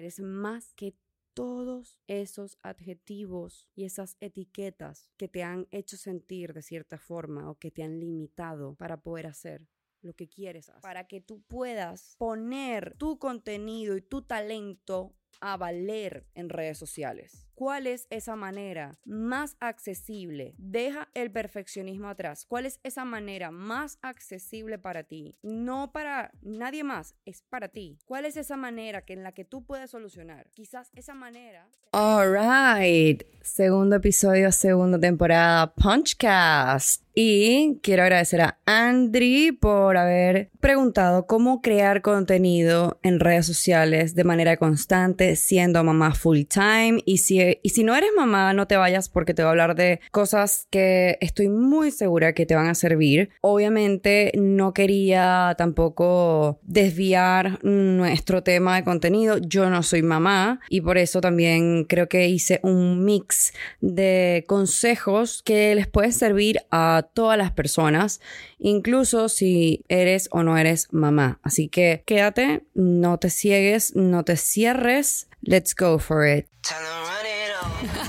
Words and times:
Eres 0.00 0.18
más 0.18 0.72
que 0.72 0.96
todos 1.34 1.98
esos 2.06 2.56
adjetivos 2.62 3.68
y 3.74 3.84
esas 3.84 4.16
etiquetas 4.20 5.10
que 5.18 5.28
te 5.28 5.42
han 5.42 5.68
hecho 5.72 5.98
sentir 5.98 6.54
de 6.54 6.62
cierta 6.62 6.96
forma 6.96 7.50
o 7.50 7.58
que 7.58 7.70
te 7.70 7.82
han 7.82 8.00
limitado 8.00 8.76
para 8.76 9.02
poder 9.02 9.26
hacer 9.26 9.68
lo 10.00 10.14
que 10.14 10.26
quieres 10.26 10.70
hacer. 10.70 10.80
Para 10.80 11.06
que 11.06 11.20
tú 11.20 11.42
puedas 11.42 12.16
poner 12.16 12.96
tu 12.96 13.18
contenido 13.18 13.94
y 13.94 14.00
tu 14.00 14.22
talento 14.22 15.14
a 15.42 15.58
valer 15.58 16.26
en 16.32 16.48
redes 16.48 16.78
sociales. 16.78 17.49
¿Cuál 17.60 17.86
es 17.86 18.06
esa 18.08 18.36
manera 18.36 18.96
más 19.04 19.58
accesible? 19.60 20.54
Deja 20.56 21.10
el 21.12 21.30
perfeccionismo 21.30 22.08
atrás. 22.08 22.46
¿Cuál 22.48 22.64
es 22.64 22.80
esa 22.84 23.04
manera 23.04 23.50
más 23.50 23.98
accesible 24.00 24.78
para 24.78 25.02
ti? 25.02 25.36
No 25.42 25.92
para 25.92 26.32
nadie 26.40 26.84
más, 26.84 27.16
es 27.26 27.42
para 27.42 27.68
ti. 27.68 27.98
¿Cuál 28.06 28.24
es 28.24 28.38
esa 28.38 28.56
manera 28.56 29.04
que 29.04 29.12
en 29.12 29.22
la 29.22 29.32
que 29.32 29.44
tú 29.44 29.66
puedes 29.66 29.90
solucionar? 29.90 30.48
Quizás 30.54 30.90
esa 30.94 31.12
manera. 31.12 31.68
All 31.92 32.32
right. 32.32 33.24
Segundo 33.42 33.96
episodio, 33.96 34.50
segunda 34.52 34.98
temporada, 34.98 35.74
Punchcast. 35.74 37.02
Y 37.14 37.80
quiero 37.82 38.04
agradecer 38.04 38.40
a 38.40 38.58
Andri 38.66 39.50
por 39.50 39.96
haber 39.96 40.50
preguntado 40.60 41.26
cómo 41.26 41.60
crear 41.60 42.00
contenido 42.02 43.00
en 43.02 43.18
redes 43.18 43.46
sociales 43.46 44.14
de 44.14 44.24
manera 44.24 44.56
constante 44.56 45.34
siendo 45.34 45.82
mamá 45.82 46.14
full 46.14 46.42
time. 46.42 47.02
Y 47.04 47.18
si, 47.18 47.49
y 47.62 47.70
si 47.70 47.84
no 47.84 47.94
eres 47.94 48.10
mamá, 48.16 48.52
no 48.52 48.66
te 48.66 48.76
vayas 48.76 49.08
porque 49.08 49.34
te 49.34 49.42
voy 49.42 49.48
a 49.48 49.50
hablar 49.50 49.74
de 49.74 50.00
cosas 50.10 50.66
que 50.70 51.18
estoy 51.20 51.48
muy 51.48 51.90
segura 51.90 52.34
que 52.34 52.46
te 52.46 52.54
van 52.54 52.68
a 52.68 52.74
servir. 52.74 53.30
Obviamente 53.40 54.32
no 54.36 54.72
quería 54.72 55.54
tampoco 55.56 56.60
desviar 56.62 57.62
nuestro 57.64 58.42
tema 58.42 58.76
de 58.76 58.84
contenido. 58.84 59.38
Yo 59.38 59.70
no 59.70 59.82
soy 59.82 60.02
mamá 60.02 60.60
y 60.68 60.80
por 60.80 60.98
eso 60.98 61.20
también 61.20 61.84
creo 61.84 62.08
que 62.08 62.28
hice 62.28 62.60
un 62.62 63.04
mix 63.04 63.52
de 63.80 64.44
consejos 64.46 65.42
que 65.42 65.74
les 65.74 65.86
pueden 65.86 66.12
servir 66.12 66.60
a 66.70 67.08
todas 67.14 67.38
las 67.38 67.52
personas, 67.52 68.20
incluso 68.58 69.28
si 69.28 69.84
eres 69.88 70.28
o 70.30 70.42
no 70.42 70.56
eres 70.56 70.88
mamá. 70.92 71.40
Así 71.42 71.68
que 71.68 72.02
quédate, 72.06 72.62
no 72.74 73.18
te 73.18 73.30
ciegues, 73.30 73.94
no 73.94 74.24
te 74.24 74.36
cierres. 74.36 75.28
Let's 75.42 75.74
go 75.74 75.98
for 75.98 76.26
it 76.26 76.46
now. 77.62 78.06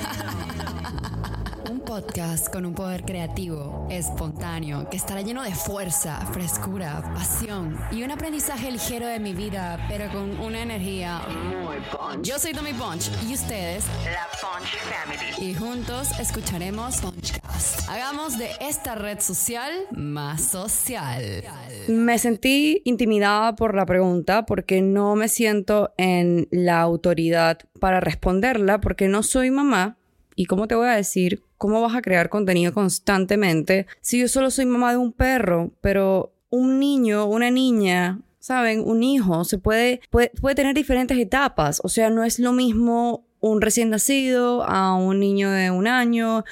Podcast 2.02 2.52
con 2.52 2.66
un 2.66 2.74
poder 2.74 3.04
creativo, 3.04 3.88
espontáneo, 3.90 4.90
que 4.90 4.98
estará 4.98 5.22
lleno 5.22 5.44
de 5.44 5.54
fuerza, 5.54 6.26
frescura, 6.34 7.02
pasión 7.14 7.78
y 7.92 8.04
un 8.04 8.12
aprendizaje 8.12 8.72
ligero 8.72 9.06
de 9.06 9.20
mi 9.20 9.34
vida, 9.34 9.80
pero 9.88 10.12
con 10.12 10.40
una 10.40 10.62
energía 10.62 11.22
muy 11.30 11.78
punch. 11.92 12.26
Yo 12.26 12.40
soy 12.40 12.54
Tommy 12.54 12.74
Punch 12.74 13.10
y 13.28 13.34
ustedes, 13.34 13.86
la 14.06 14.28
Punch 14.42 14.70
Family. 14.90 15.50
Y 15.50 15.54
juntos 15.54 16.20
escucharemos 16.20 16.98
Punchcast. 17.02 17.88
Hagamos 17.90 18.38
de 18.38 18.50
esta 18.60 18.96
red 18.96 19.20
social 19.20 19.72
más 19.92 20.42
social. 20.42 21.44
Me 21.88 22.18
sentí 22.18 22.82
intimidada 22.86 23.56
por 23.56 23.76
la 23.76 23.86
pregunta 23.86 24.46
porque 24.46 24.82
no 24.82 25.16
me 25.16 25.28
siento 25.28 25.94
en 25.98 26.48
la 26.52 26.82
autoridad 26.82 27.60
para 27.80 28.00
responderla 28.00 28.82
porque 28.82 29.08
no 29.08 29.24
soy 29.24 29.52
mamá. 29.52 29.98
¿Y 30.36 30.46
cómo 30.46 30.68
te 30.68 30.76
voy 30.76 30.88
a 30.88 30.96
decir 30.96 31.44
¿Cómo 31.62 31.80
vas 31.80 31.94
a 31.94 32.02
crear 32.02 32.30
contenido 32.30 32.74
constantemente 32.74 33.86
si 34.02 34.20
yo 34.20 34.28
solo 34.28 34.50
soy 34.50 34.66
mamá 34.66 34.90
de 34.90 34.98
un 34.98 35.14
perro, 35.14 35.70
pero 35.80 36.34
un 36.50 36.80
niño, 36.80 37.28
una 37.28 37.52
niña, 37.52 38.20
¿saben? 38.40 38.82
Un 38.84 39.04
hijo 39.04 39.44
se 39.44 39.60
puede, 39.60 40.02
puede, 40.10 40.56
tener 40.56 40.74
diferentes 40.74 41.20
etapas. 41.20 41.80
O 41.84 41.88
sea, 41.88 42.10
no 42.10 42.24
es 42.24 42.40
lo 42.40 42.52
mismo 42.52 43.28
un 43.42 43.62
recién 43.62 43.92
nacido 43.92 44.64
a 44.64 44.96
un 44.96 45.20
niño 45.20 45.52
de 45.52 45.70
un 45.70 45.86
año 45.86 46.46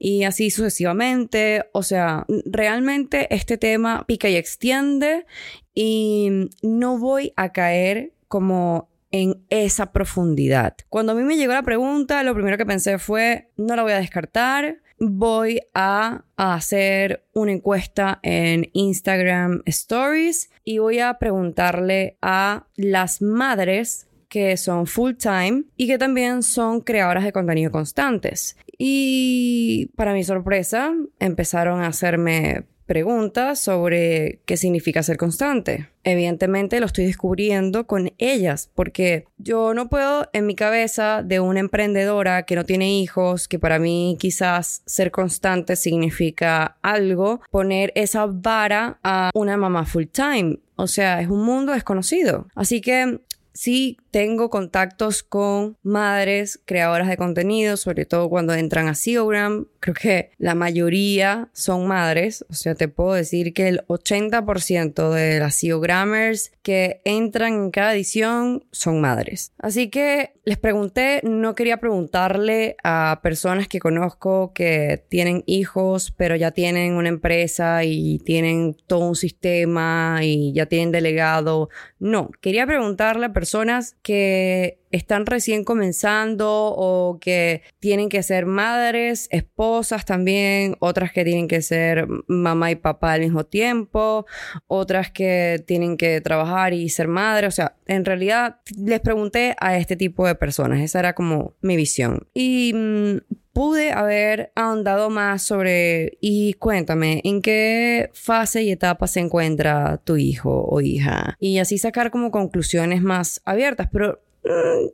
y 0.00 0.24
así 0.24 0.50
sucesivamente. 0.50 1.66
O 1.70 1.84
sea, 1.84 2.26
realmente 2.44 3.32
este 3.32 3.58
tema 3.58 4.04
pica 4.04 4.28
y 4.28 4.34
extiende 4.34 5.26
y 5.74 6.50
no 6.62 6.98
voy 6.98 7.32
a 7.36 7.52
caer 7.52 8.14
como 8.26 8.88
en 9.10 9.44
esa 9.50 9.92
profundidad. 9.92 10.76
Cuando 10.88 11.12
a 11.12 11.14
mí 11.14 11.22
me 11.22 11.36
llegó 11.36 11.52
la 11.52 11.62
pregunta, 11.62 12.22
lo 12.22 12.34
primero 12.34 12.58
que 12.58 12.66
pensé 12.66 12.98
fue, 12.98 13.50
no 13.56 13.76
la 13.76 13.82
voy 13.82 13.92
a 13.92 14.00
descartar, 14.00 14.80
voy 14.98 15.60
a 15.74 16.24
hacer 16.36 17.24
una 17.32 17.52
encuesta 17.52 18.18
en 18.22 18.70
Instagram 18.72 19.62
Stories 19.66 20.50
y 20.64 20.78
voy 20.78 21.00
a 21.00 21.18
preguntarle 21.18 22.16
a 22.22 22.66
las 22.76 23.22
madres 23.22 24.08
que 24.28 24.56
son 24.56 24.86
full 24.86 25.14
time 25.14 25.64
y 25.76 25.86
que 25.86 25.98
también 25.98 26.42
son 26.42 26.80
creadoras 26.80 27.24
de 27.24 27.32
contenido 27.32 27.70
constantes. 27.70 28.56
Y 28.78 29.90
para 29.96 30.12
mi 30.12 30.24
sorpresa, 30.24 30.92
empezaron 31.18 31.80
a 31.80 31.88
hacerme 31.88 32.66
preguntas 32.86 33.60
sobre 33.60 34.40
qué 34.46 34.56
significa 34.56 35.02
ser 35.02 35.16
constante. 35.16 35.88
Evidentemente 36.04 36.78
lo 36.80 36.86
estoy 36.86 37.06
descubriendo 37.06 37.86
con 37.86 38.12
ellas 38.18 38.70
porque 38.74 39.24
yo 39.38 39.74
no 39.74 39.88
puedo 39.88 40.28
en 40.32 40.46
mi 40.46 40.54
cabeza 40.54 41.22
de 41.24 41.40
una 41.40 41.60
emprendedora 41.60 42.44
que 42.44 42.54
no 42.54 42.64
tiene 42.64 42.96
hijos, 42.98 43.48
que 43.48 43.58
para 43.58 43.78
mí 43.78 44.16
quizás 44.20 44.82
ser 44.86 45.10
constante 45.10 45.76
significa 45.76 46.78
algo, 46.80 47.40
poner 47.50 47.92
esa 47.96 48.26
vara 48.26 48.98
a 49.02 49.30
una 49.34 49.56
mamá 49.56 49.84
full 49.84 50.04
time. 50.04 50.58
O 50.76 50.86
sea, 50.86 51.20
es 51.20 51.28
un 51.28 51.44
mundo 51.44 51.72
desconocido. 51.72 52.46
Así 52.54 52.80
que 52.80 53.20
sí 53.52 53.96
tengo 54.16 54.48
contactos 54.48 55.22
con 55.22 55.76
madres 55.82 56.58
creadoras 56.64 57.06
de 57.06 57.18
contenido, 57.18 57.76
sobre 57.76 58.06
todo 58.06 58.30
cuando 58.30 58.54
entran 58.54 58.88
a 58.88 58.94
SEOgram. 58.94 59.66
Creo 59.78 59.94
que 59.94 60.30
la 60.38 60.54
mayoría 60.54 61.50
son 61.52 61.86
madres, 61.86 62.42
o 62.48 62.54
sea, 62.54 62.74
te 62.74 62.88
puedo 62.88 63.12
decir 63.12 63.52
que 63.52 63.68
el 63.68 63.84
80% 63.88 65.10
de 65.10 65.38
las 65.38 65.56
SEOgrammers 65.56 66.50
que 66.62 67.02
entran 67.04 67.52
en 67.52 67.70
cada 67.70 67.92
edición 67.92 68.64
son 68.70 69.02
madres. 69.02 69.52
Así 69.58 69.90
que 69.90 70.32
les 70.46 70.56
pregunté, 70.56 71.20
no 71.22 71.54
quería 71.54 71.76
preguntarle 71.76 72.76
a 72.84 73.20
personas 73.22 73.68
que 73.68 73.80
conozco 73.80 74.52
que 74.54 75.04
tienen 75.10 75.42
hijos, 75.44 76.14
pero 76.16 76.36
ya 76.36 76.52
tienen 76.52 76.94
una 76.94 77.08
empresa 77.08 77.84
y 77.84 78.20
tienen 78.20 78.76
todo 78.86 79.08
un 79.08 79.16
sistema 79.16 80.20
y 80.22 80.54
ya 80.54 80.66
tienen 80.66 80.90
delegado. 80.90 81.68
No, 81.98 82.30
quería 82.40 82.64
preguntarle 82.64 83.26
a 83.26 83.32
personas 83.32 83.96
que 84.06 84.78
están 84.96 85.26
recién 85.26 85.64
comenzando 85.64 86.74
o 86.76 87.18
que 87.20 87.62
tienen 87.78 88.08
que 88.08 88.22
ser 88.22 88.46
madres, 88.46 89.28
esposas 89.30 90.04
también, 90.04 90.76
otras 90.80 91.12
que 91.12 91.24
tienen 91.24 91.48
que 91.48 91.62
ser 91.62 92.06
mamá 92.26 92.70
y 92.70 92.76
papá 92.76 93.12
al 93.12 93.20
mismo 93.20 93.44
tiempo, 93.44 94.26
otras 94.66 95.10
que 95.10 95.62
tienen 95.66 95.96
que 95.96 96.20
trabajar 96.20 96.74
y 96.74 96.88
ser 96.88 97.08
madre. 97.08 97.46
O 97.46 97.50
sea, 97.50 97.76
en 97.86 98.04
realidad 98.04 98.60
les 98.76 99.00
pregunté 99.00 99.54
a 99.60 99.76
este 99.76 99.96
tipo 99.96 100.26
de 100.26 100.34
personas. 100.34 100.80
Esa 100.80 100.98
era 101.00 101.14
como 101.14 101.54
mi 101.60 101.76
visión. 101.76 102.26
Y 102.34 102.72
mm, 102.74 103.18
pude 103.56 103.90
haber 103.90 104.52
ahondado 104.54 105.08
más 105.08 105.42
sobre 105.42 106.18
y 106.20 106.52
cuéntame 106.54 107.22
en 107.24 107.40
qué 107.40 108.10
fase 108.12 108.62
y 108.62 108.70
etapa 108.70 109.06
se 109.06 109.20
encuentra 109.20 109.96
tu 110.04 110.18
hijo 110.18 110.66
o 110.68 110.82
hija 110.82 111.38
y 111.40 111.56
así 111.56 111.78
sacar 111.78 112.10
como 112.10 112.30
conclusiones 112.30 113.00
más 113.00 113.40
abiertas, 113.46 113.88
pero 113.90 114.20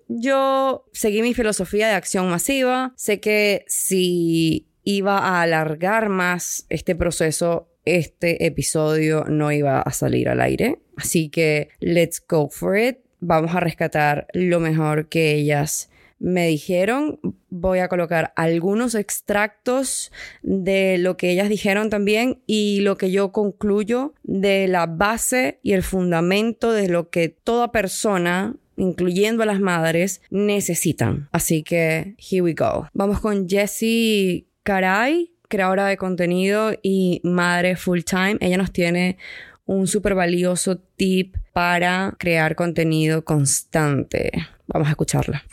yo 0.08 0.84
seguí 0.92 1.22
mi 1.22 1.34
filosofía 1.34 1.88
de 1.88 1.94
acción 1.94 2.28
masiva, 2.28 2.92
sé 2.96 3.20
que 3.20 3.64
si 3.68 4.68
iba 4.84 5.18
a 5.18 5.42
alargar 5.42 6.08
más 6.08 6.66
este 6.68 6.94
proceso 6.94 7.68
este 7.84 8.46
episodio 8.46 9.24
no 9.24 9.50
iba 9.52 9.80
a 9.80 9.90
salir 9.92 10.28
al 10.28 10.40
aire. 10.40 10.80
Así 10.96 11.28
que 11.28 11.68
let's 11.80 12.22
go 12.26 12.48
for 12.48 12.78
it. 12.78 12.98
Vamos 13.20 13.54
a 13.54 13.60
rescatar 13.60 14.26
lo 14.32 14.60
mejor 14.60 15.08
que 15.08 15.34
ellas 15.34 15.90
me 16.18 16.46
dijeron. 16.46 17.18
Voy 17.48 17.80
a 17.80 17.88
colocar 17.88 18.32
algunos 18.36 18.94
extractos 18.94 20.12
de 20.42 20.98
lo 20.98 21.16
que 21.16 21.30
ellas 21.30 21.48
dijeron 21.48 21.90
también 21.90 22.42
y 22.46 22.80
lo 22.80 22.96
que 22.96 23.10
yo 23.10 23.32
concluyo 23.32 24.14
de 24.22 24.68
la 24.68 24.86
base 24.86 25.58
y 25.62 25.72
el 25.72 25.82
fundamento 25.82 26.72
de 26.72 26.88
lo 26.88 27.10
que 27.10 27.28
toda 27.28 27.72
persona 27.72 28.56
incluyendo 28.76 29.42
a 29.42 29.46
las 29.46 29.60
madres, 29.60 30.20
necesitan. 30.30 31.28
Así 31.32 31.62
que, 31.62 32.14
here 32.18 32.42
we 32.42 32.54
go. 32.54 32.88
Vamos 32.92 33.20
con 33.20 33.48
Jessie 33.48 34.46
Caray, 34.62 35.32
creadora 35.48 35.86
de 35.86 35.96
contenido 35.96 36.72
y 36.82 37.20
madre 37.24 37.76
full 37.76 38.00
time. 38.00 38.38
Ella 38.40 38.56
nos 38.56 38.72
tiene 38.72 39.18
un 39.66 39.86
súper 39.86 40.14
valioso 40.14 40.78
tip 40.96 41.36
para 41.52 42.14
crear 42.18 42.54
contenido 42.56 43.24
constante. 43.24 44.30
Vamos 44.66 44.88
a 44.88 44.92
escucharla. 44.92 45.44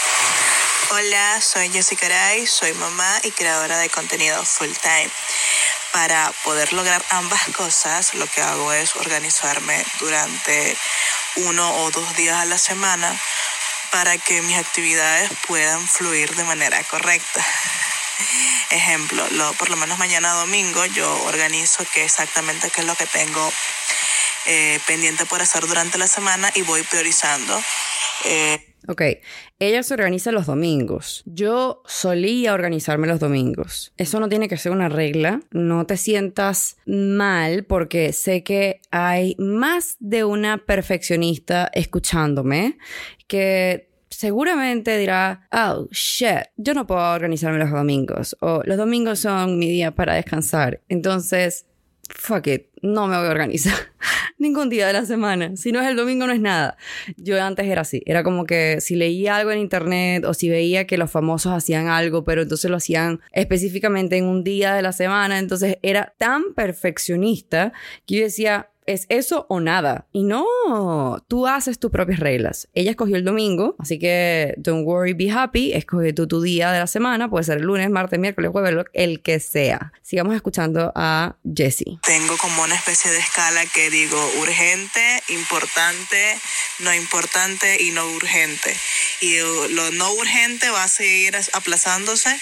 Hola, 0.91 1.39
soy 1.41 1.69
Jessica 1.69 2.07
Ray, 2.09 2.47
soy 2.47 2.73
mamá 2.73 3.19
y 3.23 3.31
creadora 3.31 3.77
de 3.79 3.89
contenido 3.89 4.35
full 4.43 4.69
time. 4.81 5.11
Para 5.91 6.31
poder 6.43 6.71
lograr 6.73 7.03
ambas 7.09 7.41
cosas, 7.55 8.13
lo 8.13 8.27
que 8.27 8.41
hago 8.41 8.71
es 8.73 8.95
organizarme 8.95 9.83
durante 9.99 10.77
uno 11.35 11.83
o 11.83 11.91
dos 11.91 12.15
días 12.15 12.37
a 12.37 12.45
la 12.45 12.57
semana 12.57 13.19
para 13.91 14.17
que 14.17 14.41
mis 14.41 14.57
actividades 14.57 15.31
puedan 15.47 15.87
fluir 15.87 16.35
de 16.35 16.43
manera 16.43 16.83
correcta. 16.83 17.45
Ejemplo, 18.69 19.27
lo, 19.31 19.53
por 19.53 19.69
lo 19.69 19.77
menos 19.77 19.97
mañana 19.97 20.31
domingo 20.33 20.85
yo 20.85 21.23
organizo 21.23 21.85
qué 21.93 22.03
exactamente 22.03 22.69
qué 22.69 22.81
es 22.81 22.87
lo 22.87 22.95
que 22.95 23.07
tengo 23.07 23.51
eh, 24.45 24.79
pendiente 24.85 25.25
por 25.25 25.41
hacer 25.41 25.65
durante 25.65 25.97
la 25.97 26.07
semana 26.07 26.51
y 26.53 26.61
voy 26.61 26.83
priorizando. 26.83 27.61
Eh, 28.25 28.68
Ok, 28.89 29.03
ella 29.59 29.83
se 29.83 29.93
organiza 29.93 30.31
los 30.31 30.47
domingos. 30.47 31.21
Yo 31.27 31.83
solía 31.85 32.55
organizarme 32.55 33.05
los 33.05 33.19
domingos. 33.19 33.93
Eso 33.97 34.19
no 34.19 34.29
tiene 34.29 34.47
que 34.47 34.57
ser 34.57 34.71
una 34.71 34.89
regla. 34.89 35.41
No 35.51 35.85
te 35.85 35.95
sientas 35.95 36.77
mal 36.87 37.65
porque 37.65 38.13
sé 38.13 38.43
que 38.43 38.81
hay 38.89 39.35
más 39.37 39.95
de 39.99 40.23
una 40.23 40.57
perfeccionista 40.65 41.69
escuchándome 41.71 42.79
que 43.27 43.91
seguramente 44.09 44.97
dirá, 44.97 45.47
oh, 45.51 45.87
shit, 45.91 46.47
yo 46.57 46.73
no 46.73 46.87
puedo 46.87 47.13
organizarme 47.13 47.59
los 47.59 47.69
domingos. 47.69 48.35
O 48.41 48.63
los 48.65 48.75
domingos 48.75 49.19
son 49.19 49.59
mi 49.59 49.69
día 49.69 49.91
para 49.91 50.15
descansar. 50.15 50.81
Entonces, 50.89 51.67
fuck 52.09 52.47
it, 52.47 52.67
no 52.81 53.07
me 53.07 53.17
voy 53.17 53.27
a 53.27 53.29
organizar 53.29 53.73
ningún 54.37 54.69
día 54.69 54.87
de 54.87 54.93
la 54.93 55.05
semana. 55.05 55.55
Si 55.55 55.71
no 55.71 55.81
es 55.81 55.87
el 55.87 55.95
domingo, 55.95 56.27
no 56.27 56.33
es 56.33 56.39
nada. 56.39 56.77
Yo 57.17 57.41
antes 57.41 57.65
era 57.65 57.81
así. 57.81 58.01
Era 58.05 58.23
como 58.23 58.45
que 58.45 58.81
si 58.81 58.95
leía 58.95 59.37
algo 59.37 59.51
en 59.51 59.59
internet 59.59 60.25
o 60.25 60.33
si 60.33 60.49
veía 60.49 60.87
que 60.87 60.97
los 60.97 61.11
famosos 61.11 61.53
hacían 61.53 61.87
algo, 61.87 62.23
pero 62.23 62.41
entonces 62.41 62.69
lo 62.69 62.77
hacían 62.77 63.21
específicamente 63.31 64.17
en 64.17 64.25
un 64.25 64.43
día 64.43 64.73
de 64.73 64.81
la 64.81 64.91
semana, 64.91 65.39
entonces 65.39 65.77
era 65.81 66.13
tan 66.17 66.53
perfeccionista 66.55 67.73
que 68.05 68.15
yo 68.15 68.23
decía, 68.23 68.69
es 68.89 69.05
eso 69.09 69.45
o 69.49 69.59
nada. 69.59 70.07
Y 70.11 70.23
no, 70.23 71.23
tú 71.27 71.45
haces 71.45 71.77
tus 71.79 71.91
propias 71.91 72.19
reglas. 72.19 72.67
Ella 72.73 72.91
escogió 72.91 73.17
el 73.17 73.23
domingo, 73.23 73.75
así 73.77 73.99
que 73.99 74.55
don't 74.57 74.85
worry, 74.85 75.13
be 75.13 75.29
happy. 75.31 75.73
Escoge 75.73 76.11
tú 76.11 76.27
tu 76.27 76.41
día 76.41 76.71
de 76.71 76.79
la 76.79 76.87
semana, 76.87 77.29
puede 77.29 77.43
ser 77.43 77.59
el 77.59 77.65
lunes, 77.65 77.89
martes, 77.91 78.19
miércoles, 78.19 78.51
jueves, 78.51 78.85
el 78.93 79.21
que 79.21 79.39
sea. 79.39 79.93
Sigamos 80.01 80.35
escuchando 80.35 80.91
a 80.95 81.35
Jessie. 81.55 81.99
Tengo 82.03 82.35
como 82.37 82.63
una 82.63 82.73
especie 82.73 83.11
de 83.11 83.19
escala 83.19 83.63
que 83.67 83.91
digo 83.91 84.17
urgente, 84.41 85.21
importante, 85.29 86.35
no 86.79 86.93
importante 86.93 87.83
y 87.83 87.91
no 87.91 88.07
urgente. 88.07 88.75
Y 89.21 89.37
lo 89.73 89.91
no 89.91 90.11
urgente 90.13 90.69
va 90.71 90.83
a 90.83 90.87
seguir 90.87 91.37
aplazándose 91.53 92.35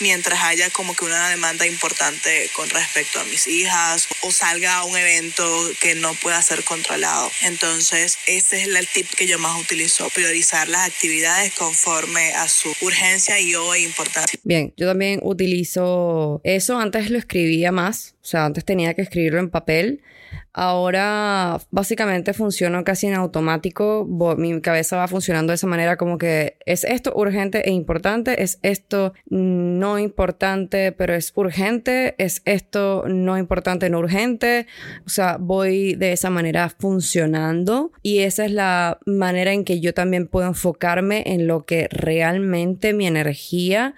mientras 0.00 0.42
haya 0.42 0.68
como 0.70 0.94
que 0.94 1.04
una 1.06 1.30
demanda 1.30 1.66
importante 1.66 2.50
con 2.54 2.68
respecto 2.68 3.20
a 3.20 3.24
mis 3.24 3.46
hijas 3.46 4.08
o 4.22 4.30
salga 4.30 4.84
un 4.84 4.96
evento 4.96 5.70
que 5.80 5.85
no 5.94 6.14
pueda 6.14 6.40
ser 6.42 6.64
controlado. 6.64 7.30
Entonces, 7.44 8.18
ese 8.26 8.62
es 8.62 8.68
el 8.68 8.88
tip 8.88 9.06
que 9.16 9.26
yo 9.26 9.38
más 9.38 9.60
utilizo, 9.60 10.08
priorizar 10.10 10.68
las 10.68 10.88
actividades 10.88 11.52
conforme 11.54 12.32
a 12.34 12.48
su 12.48 12.72
urgencia 12.80 13.38
y 13.40 13.54
o 13.54 13.74
importancia. 13.76 14.38
Bien, 14.42 14.72
yo 14.76 14.86
también 14.86 15.20
utilizo 15.22 16.40
eso. 16.44 16.78
Antes 16.78 17.10
lo 17.10 17.18
escribía 17.18 17.72
más, 17.72 18.14
o 18.22 18.26
sea, 18.26 18.44
antes 18.44 18.64
tenía 18.64 18.94
que 18.94 19.02
escribirlo 19.02 19.40
en 19.40 19.50
papel 19.50 20.02
Ahora 20.58 21.60
básicamente 21.70 22.32
funciona 22.32 22.82
casi 22.82 23.06
en 23.06 23.14
automático. 23.14 24.06
Mi 24.38 24.58
cabeza 24.62 24.96
va 24.96 25.06
funcionando 25.06 25.50
de 25.50 25.56
esa 25.56 25.66
manera 25.66 25.98
como 25.98 26.16
que 26.16 26.56
es 26.64 26.84
esto 26.84 27.12
urgente 27.14 27.68
e 27.68 27.72
importante, 27.72 28.42
es 28.42 28.58
esto 28.62 29.12
no 29.28 29.98
importante 29.98 30.92
pero 30.92 31.14
es 31.14 31.30
urgente, 31.34 32.14
es 32.16 32.40
esto 32.46 33.04
no 33.06 33.36
importante, 33.36 33.90
no 33.90 33.98
urgente. 33.98 34.66
O 35.04 35.10
sea, 35.10 35.36
voy 35.38 35.75
de 35.94 36.12
esa 36.12 36.30
manera 36.30 36.68
funcionando 36.68 37.92
y 38.02 38.20
esa 38.20 38.44
es 38.44 38.52
la 38.52 38.98
manera 39.06 39.52
en 39.52 39.64
que 39.64 39.80
yo 39.80 39.94
también 39.94 40.26
puedo 40.26 40.46
enfocarme 40.46 41.22
en 41.26 41.46
lo 41.46 41.64
que 41.64 41.88
realmente 41.90 42.92
mi 42.92 43.06
energía 43.06 43.94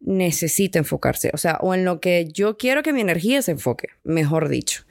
necesita 0.00 0.78
enfocarse, 0.78 1.30
o 1.32 1.36
sea, 1.36 1.58
o 1.60 1.74
en 1.74 1.84
lo 1.84 2.00
que 2.00 2.28
yo 2.32 2.56
quiero 2.56 2.82
que 2.82 2.92
mi 2.92 3.00
energía 3.00 3.42
se 3.42 3.52
enfoque, 3.52 3.88
mejor 4.04 4.48
dicho. 4.48 4.84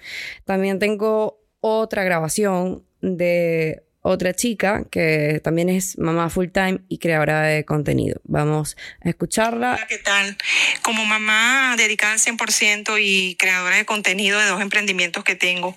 También 0.43 0.79
tengo 0.79 1.39
otra 1.61 2.03
grabación 2.03 2.83
de 3.01 3.84
otra 4.05 4.35
chica 4.35 4.83
que 4.91 5.41
también 5.43 5.67
es 5.67 5.97
mamá 5.97 6.29
full 6.29 6.49
time 6.49 6.79
y 6.89 6.99
creadora 6.99 7.41
de 7.41 7.65
contenido. 7.65 8.21
Vamos 8.23 8.77
a 9.03 9.09
escucharla. 9.09 9.73
Hola, 9.73 9.87
¿qué 9.87 9.97
tal? 9.97 10.37
Como 10.83 11.05
mamá 11.05 11.73
dedicada 11.75 12.13
al 12.13 12.19
100% 12.19 12.99
y 13.01 13.35
creadora 13.35 13.77
de 13.77 13.85
contenido 13.85 14.39
de 14.39 14.45
dos 14.45 14.61
emprendimientos 14.61 15.23
que 15.23 15.35
tengo, 15.35 15.75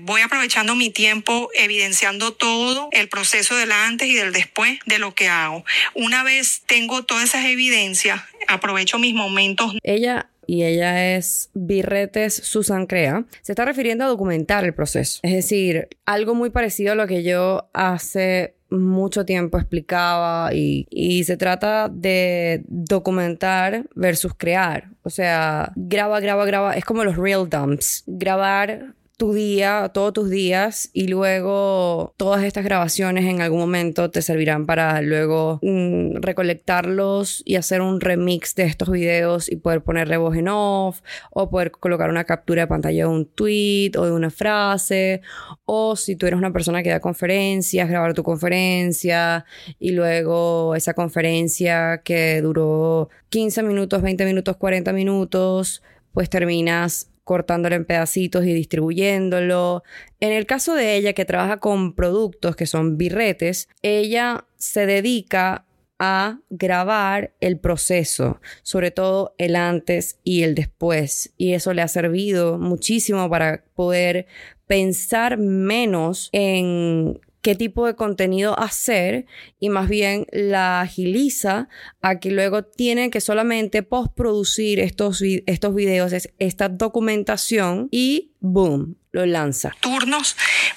voy 0.00 0.22
aprovechando 0.22 0.74
mi 0.74 0.90
tiempo 0.90 1.50
evidenciando 1.54 2.32
todo 2.32 2.88
el 2.90 3.08
proceso 3.08 3.56
del 3.56 3.70
antes 3.70 4.08
y 4.08 4.14
del 4.14 4.32
después 4.32 4.80
de 4.86 4.98
lo 4.98 5.14
que 5.14 5.28
hago. 5.28 5.64
Una 5.94 6.24
vez 6.24 6.62
tengo 6.66 7.04
todas 7.04 7.24
esas 7.24 7.44
evidencias, 7.44 8.20
aprovecho 8.48 8.98
mis 8.98 9.14
momentos. 9.14 9.76
Ella 9.84 10.28
y 10.48 10.64
ella 10.64 11.14
es 11.14 11.50
Birretes 11.52 12.34
Susan 12.34 12.86
Crea, 12.86 13.26
se 13.42 13.52
está 13.52 13.66
refiriendo 13.66 14.04
a 14.04 14.08
documentar 14.08 14.64
el 14.64 14.72
proceso. 14.72 15.20
Es 15.22 15.34
decir, 15.34 15.88
algo 16.06 16.34
muy 16.34 16.48
parecido 16.48 16.92
a 16.92 16.94
lo 16.94 17.06
que 17.06 17.22
yo 17.22 17.68
hace 17.74 18.54
mucho 18.70 19.26
tiempo 19.26 19.58
explicaba 19.58 20.54
y, 20.54 20.86
y, 20.90 21.24
se 21.24 21.36
trata 21.36 21.90
de 21.90 22.62
documentar 22.66 23.84
versus 23.94 24.32
crear. 24.34 24.88
O 25.02 25.10
sea, 25.10 25.72
graba, 25.76 26.20
graba, 26.20 26.46
graba. 26.46 26.74
Es 26.74 26.84
como 26.84 27.04
los 27.04 27.16
real 27.16 27.48
dumps. 27.48 28.04
Grabar 28.06 28.94
tu 29.18 29.34
día, 29.34 29.90
todos 29.92 30.12
tus 30.12 30.30
días 30.30 30.90
y 30.92 31.08
luego 31.08 32.14
todas 32.16 32.44
estas 32.44 32.62
grabaciones 32.62 33.24
en 33.24 33.40
algún 33.40 33.58
momento 33.58 34.12
te 34.12 34.22
servirán 34.22 34.64
para 34.64 35.02
luego 35.02 35.58
mm, 35.60 36.18
recolectarlos 36.20 37.42
y 37.44 37.56
hacer 37.56 37.80
un 37.80 38.00
remix 38.00 38.54
de 38.54 38.62
estos 38.62 38.88
videos 38.92 39.50
y 39.50 39.56
poder 39.56 39.82
ponerle 39.82 40.18
voz 40.18 40.36
en 40.36 40.46
off 40.46 41.00
o 41.32 41.50
poder 41.50 41.72
colocar 41.72 42.10
una 42.10 42.22
captura 42.22 42.62
de 42.62 42.66
pantalla 42.68 43.02
de 43.02 43.10
un 43.10 43.26
tweet 43.26 43.90
o 43.98 44.06
de 44.06 44.12
una 44.12 44.30
frase 44.30 45.20
o 45.64 45.96
si 45.96 46.14
tú 46.14 46.26
eres 46.26 46.38
una 46.38 46.52
persona 46.52 46.84
que 46.84 46.90
da 46.90 47.00
conferencias, 47.00 47.88
grabar 47.88 48.14
tu 48.14 48.22
conferencia 48.22 49.44
y 49.80 49.90
luego 49.90 50.76
esa 50.76 50.94
conferencia 50.94 52.02
que 52.04 52.40
duró 52.40 53.08
15 53.30 53.64
minutos, 53.64 54.00
20 54.00 54.24
minutos, 54.24 54.56
40 54.56 54.92
minutos, 54.92 55.82
pues 56.12 56.30
terminas 56.30 57.10
cortándolo 57.28 57.76
en 57.76 57.84
pedacitos 57.84 58.46
y 58.46 58.54
distribuyéndolo. 58.54 59.82
En 60.18 60.32
el 60.32 60.46
caso 60.46 60.74
de 60.74 60.96
ella, 60.96 61.12
que 61.12 61.26
trabaja 61.26 61.58
con 61.58 61.94
productos 61.94 62.56
que 62.56 62.64
son 62.64 62.96
birretes, 62.96 63.68
ella 63.82 64.46
se 64.56 64.86
dedica 64.86 65.66
a 65.98 66.38
grabar 66.48 67.34
el 67.40 67.58
proceso, 67.58 68.40
sobre 68.62 68.92
todo 68.92 69.34
el 69.36 69.56
antes 69.56 70.18
y 70.24 70.42
el 70.42 70.54
después. 70.54 71.34
Y 71.36 71.52
eso 71.52 71.74
le 71.74 71.82
ha 71.82 71.88
servido 71.88 72.58
muchísimo 72.58 73.28
para 73.28 73.62
poder 73.74 74.26
pensar 74.66 75.36
menos 75.36 76.30
en 76.32 77.20
qué 77.40 77.54
tipo 77.54 77.86
de 77.86 77.94
contenido 77.94 78.58
hacer 78.58 79.26
y 79.58 79.70
más 79.70 79.88
bien 79.88 80.26
la 80.32 80.82
agiliza 80.82 81.68
a 82.00 82.18
que 82.18 82.30
luego 82.30 82.64
tiene 82.64 83.10
que 83.10 83.20
solamente 83.20 83.82
postproducir 83.82 84.80
estos, 84.80 85.22
estos 85.22 85.74
videos, 85.74 86.12
esta 86.38 86.68
documentación 86.68 87.88
y 87.90 88.32
boom, 88.40 88.97
lo 89.12 89.24
lanza. 89.26 89.74
Turnos 89.80 90.36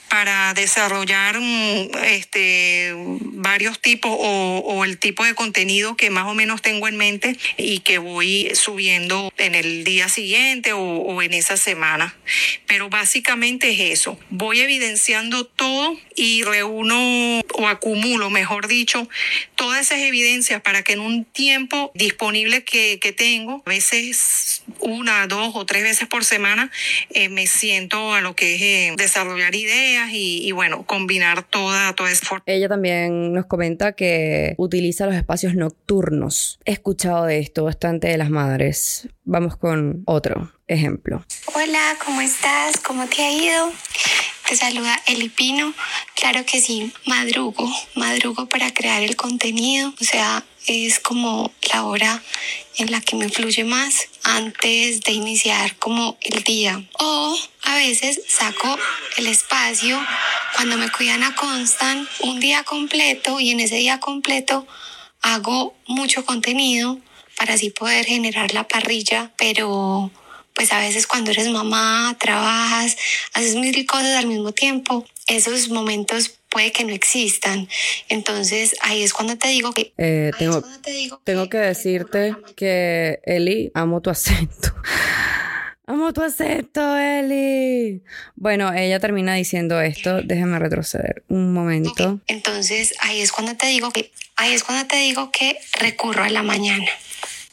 para 0.10 0.54
desarrollar 0.54 1.40
mm, 1.40 1.90
este, 2.06 2.94
varios 2.96 3.80
tipos 3.80 4.12
o, 4.14 4.84
el 4.86 4.98
tipo 4.98 5.24
de 5.24 5.36
contenido 5.36 5.96
que 5.96 6.10
más 6.10 6.26
o 6.26 6.34
menos 6.34 6.62
tengo 6.62 6.88
en 6.88 6.98
mente 6.98 7.38
y 7.58 7.80
que 7.80 7.98
voy 7.98 8.52
subiendo 8.56 9.32
en 9.38 9.56
el 9.56 9.84
día 9.84 10.10
siguiente 10.10 10.74
o, 10.74 11.22
en 11.22 11.34
esa 11.34 11.58
semana. 11.58 12.16
Pero 12.68 12.90
básicamente 12.90 13.72
es 13.72 14.00
eso. 14.00 14.18
Voy 14.30 14.60
evidenciando 14.60 15.46
todo 15.46 15.98
y 16.16 16.44
reúno 16.44 17.42
o 17.54 17.68
acumulo, 17.68 18.30
mejor 18.30 18.68
dicho, 18.68 19.08
todas 19.56 19.82
esas 19.82 20.00
evidencias 20.00 20.62
para 20.62 20.84
que 20.84 20.94
en 20.94 21.00
un 21.00 21.26
tiempo 21.26 21.92
disponible 21.96 22.64
que, 22.64 22.98
tengo, 23.16 23.62
a 23.66 23.70
veces 23.70 24.64
una, 24.80 25.28
dos 25.28 25.52
o 25.54 25.66
tres 25.66 25.84
veces 25.84 26.08
por 26.08 26.24
semana, 26.24 26.72
eh, 27.12 27.30
me 27.30 27.46
siento 27.46 28.14
lo 28.22 28.36
que 28.36 28.56
es 28.56 28.62
eh, 28.62 28.94
desarrollar 28.98 29.54
ideas 29.56 30.10
y, 30.12 30.52
bueno, 30.52 30.84
combinar 30.86 31.44
toda, 31.44 31.94
toda 31.94 32.12
esa 32.12 32.26
forma. 32.26 32.44
Ella 32.46 32.70
también 32.70 33.34
nos 33.34 33.46
comenta 33.46 33.94
que 33.94 34.56
utiliza 34.58 35.06
los 35.06 35.16
espacios 35.16 35.56
nocturnos. 35.56 36.60
He 36.66 36.74
escuchado 36.74 37.26
de 37.26 37.40
esto 37.40 37.64
bastante 37.64 38.08
de 38.08 38.18
las 38.18 38.30
madres. 38.30 39.08
Vamos 39.24 39.56
con 39.58 40.04
otro 40.06 40.52
ejemplo. 40.68 41.26
Hola, 41.54 41.98
¿cómo 42.04 42.22
estás? 42.22 42.78
¿Cómo 42.78 43.08
te 43.08 43.22
ha 43.22 43.32
ido? 43.32 43.72
Te 44.48 44.56
saluda 44.56 45.00
Elipino. 45.08 45.74
Claro 46.16 46.46
que 46.46 46.60
sí, 46.60 46.92
madrugo, 47.06 47.70
madrugo 47.96 48.48
para 48.48 48.74
crear 48.74 49.02
el 49.02 49.16
contenido. 49.16 49.94
O 50.02 50.04
sea, 50.04 50.44
es 50.68 51.00
como 51.00 51.52
la 51.72 51.86
hora 51.86 52.22
en 52.78 52.92
la 52.92 53.02
que 53.02 53.16
me 53.16 53.30
fluye 53.30 53.64
más 53.64 54.08
antes 54.24 55.02
de 55.02 55.12
iniciar 55.12 55.76
como 55.78 56.18
el 56.22 56.44
día. 56.44 56.84
O 57.00 57.38
a 57.64 57.76
veces 57.76 58.22
saco 58.28 58.78
el 59.18 59.28
espacio 59.28 60.00
cuando 60.56 60.78
me 60.78 60.90
cuidan 60.92 61.24
a 61.24 61.36
Constant 61.36 62.08
un 62.22 62.40
día 62.40 62.64
completo 62.64 63.40
y 63.40 63.52
en 63.52 63.60
ese 63.60 63.76
día 63.76 64.00
completo 64.00 64.68
hago 65.22 65.76
mucho 65.88 66.26
contenido 66.26 67.00
para 67.38 67.54
así 67.54 67.70
poder 67.70 68.06
generar 68.06 68.54
la 68.54 68.68
parrilla, 68.68 69.32
pero 69.38 70.12
pues 70.54 70.72
a 70.74 70.80
veces 70.80 71.08
cuando 71.08 71.32
eres 71.32 71.50
mamá, 71.50 72.16
trabajas, 72.20 72.98
haces 73.34 73.56
mil 73.56 73.86
cosas 73.86 74.16
al 74.18 74.28
mismo 74.28 74.52
tiempo, 74.52 75.06
esos 75.28 75.70
momentos 75.70 76.41
puede 76.52 76.72
que 76.72 76.84
no 76.84 76.94
existan. 76.94 77.68
Entonces 78.10 78.76
ahí 78.82 79.02
es 79.02 79.14
cuando 79.14 79.38
te 79.38 79.48
digo 79.48 79.72
que... 79.72 79.94
Eh, 79.98 80.32
tengo, 80.38 80.64
tengo 81.24 81.50
que 81.50 81.58
decirte 81.58 82.36
que, 82.56 83.20
Eli, 83.24 83.72
amo 83.74 84.02
tu 84.02 84.12
acento. 84.12 84.76
amo 85.88 86.14
tu 86.14 86.22
acento, 86.22 86.98
Eli. 86.98 88.04
Bueno, 88.36 88.72
ella 88.74 89.00
termina 89.00 89.34
diciendo 89.34 89.82
esto. 89.82 90.22
Déjame 90.22 90.60
retroceder 90.60 91.24
un 91.30 91.54
momento. 91.54 92.20
Entonces 92.28 92.94
ahí 93.00 93.22
es 93.22 93.32
cuando 93.32 93.56
te 93.56 93.68
digo 93.68 93.92
que... 93.92 94.12
Ahí 94.36 94.54
es 94.54 94.64
cuando 94.64 94.88
te 94.88 94.98
digo 94.98 95.32
que 95.32 95.58
recurro 95.80 96.24
a 96.24 96.30
la 96.30 96.44
mañana. 96.44 96.88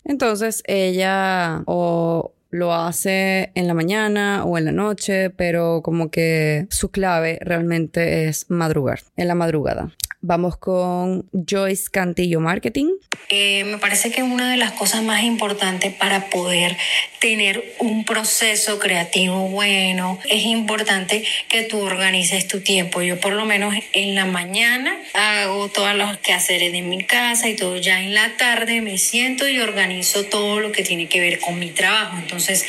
Entonces 0.05 0.62
ella 0.67 1.62
o 1.67 2.33
lo 2.50 2.75
hace 2.75 3.50
en 3.55 3.67
la 3.67 3.75
mañana 3.75 4.45
o 4.45 4.59
en 4.59 4.64
la 4.64 4.73
noche, 4.73 5.31
pero 5.31 5.83
como 5.83 6.11
que 6.11 6.67
su 6.71 6.90
clave 6.90 7.38
realmente 7.43 8.28
es 8.28 8.47
madrugar, 8.49 9.00
en 9.17 9.28
la 9.28 9.35
madrugada. 9.35 9.93
Vamos 10.28 10.58
con 10.58 11.26
Joyce 11.32 11.85
Cantillo 11.90 12.38
Marketing. 12.38 12.90
Eh, 13.30 13.64
me 13.64 13.78
parece 13.78 14.11
que 14.11 14.23
una 14.23 14.50
de 14.50 14.58
las 14.58 14.73
cosas 14.73 15.02
más 15.02 15.23
importantes 15.23 15.94
para 15.94 16.28
poder 16.28 16.76
tener 17.18 17.64
un 17.78 18.04
proceso 18.04 18.78
creativo 18.78 19.49
bueno 19.49 20.18
es 20.28 20.44
importante 20.44 21.25
que 21.49 21.62
tú 21.62 21.78
organices 21.80 22.47
tu 22.47 22.61
tiempo. 22.61 23.00
Yo 23.00 23.18
por 23.18 23.32
lo 23.32 23.47
menos 23.47 23.75
en 23.94 24.14
la 24.14 24.26
mañana 24.26 24.99
hago 25.14 25.70
todos 25.70 25.94
los 25.94 26.18
quehaceres 26.18 26.73
de 26.73 26.82
mi 26.82 27.02
casa 27.04 27.49
y 27.49 27.56
todo. 27.56 27.78
Ya 27.78 28.02
en 28.02 28.12
la 28.12 28.37
tarde 28.37 28.82
me 28.82 28.99
siento 28.99 29.49
y 29.49 29.61
organizo 29.61 30.25
todo 30.25 30.61
lo 30.61 30.73
que 30.73 30.82
tiene 30.82 31.08
que 31.08 31.20
ver 31.20 31.40
con 31.40 31.58
mi 31.58 31.70
trabajo. 31.70 32.18
Entonces 32.18 32.66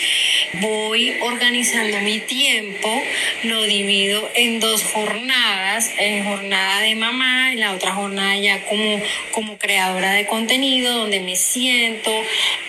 voy 0.62 1.14
organizando 1.24 2.00
mi 2.00 2.20
tiempo, 2.20 2.90
lo 3.44 3.64
divido 3.64 4.30
en 4.34 4.62
dos 4.62 4.82
jornadas, 4.84 5.92
en 5.98 6.24
jornada 6.24 6.80
de 6.80 6.96
mamá 6.96 7.49
en 7.52 7.60
la 7.60 7.74
otra 7.74 7.94
jornada 7.94 8.36
ya 8.38 8.64
como, 8.66 9.02
como 9.32 9.58
creadora 9.58 10.14
de 10.14 10.26
contenido, 10.28 10.94
donde 10.94 11.20
me 11.20 11.36
siento, 11.36 12.12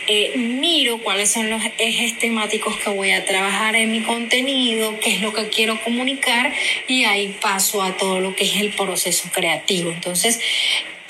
eh, 0.06 0.32
miro 0.36 0.98
cuáles 0.98 1.30
son 1.30 1.50
los 1.50 1.62
ejes 1.78 2.18
temáticos 2.18 2.76
que 2.78 2.90
voy 2.90 3.10
a 3.10 3.24
trabajar 3.24 3.76
en 3.76 3.92
mi 3.92 4.02
contenido, 4.02 4.98
qué 5.00 5.14
es 5.14 5.22
lo 5.22 5.32
que 5.32 5.48
quiero 5.48 5.80
comunicar 5.82 6.52
y 6.88 7.04
ahí 7.04 7.36
paso 7.40 7.82
a 7.82 7.96
todo 7.96 8.20
lo 8.20 8.34
que 8.34 8.44
es 8.44 8.56
el 8.56 8.70
proceso 8.70 9.28
creativo. 9.32 9.90
Entonces, 9.90 10.40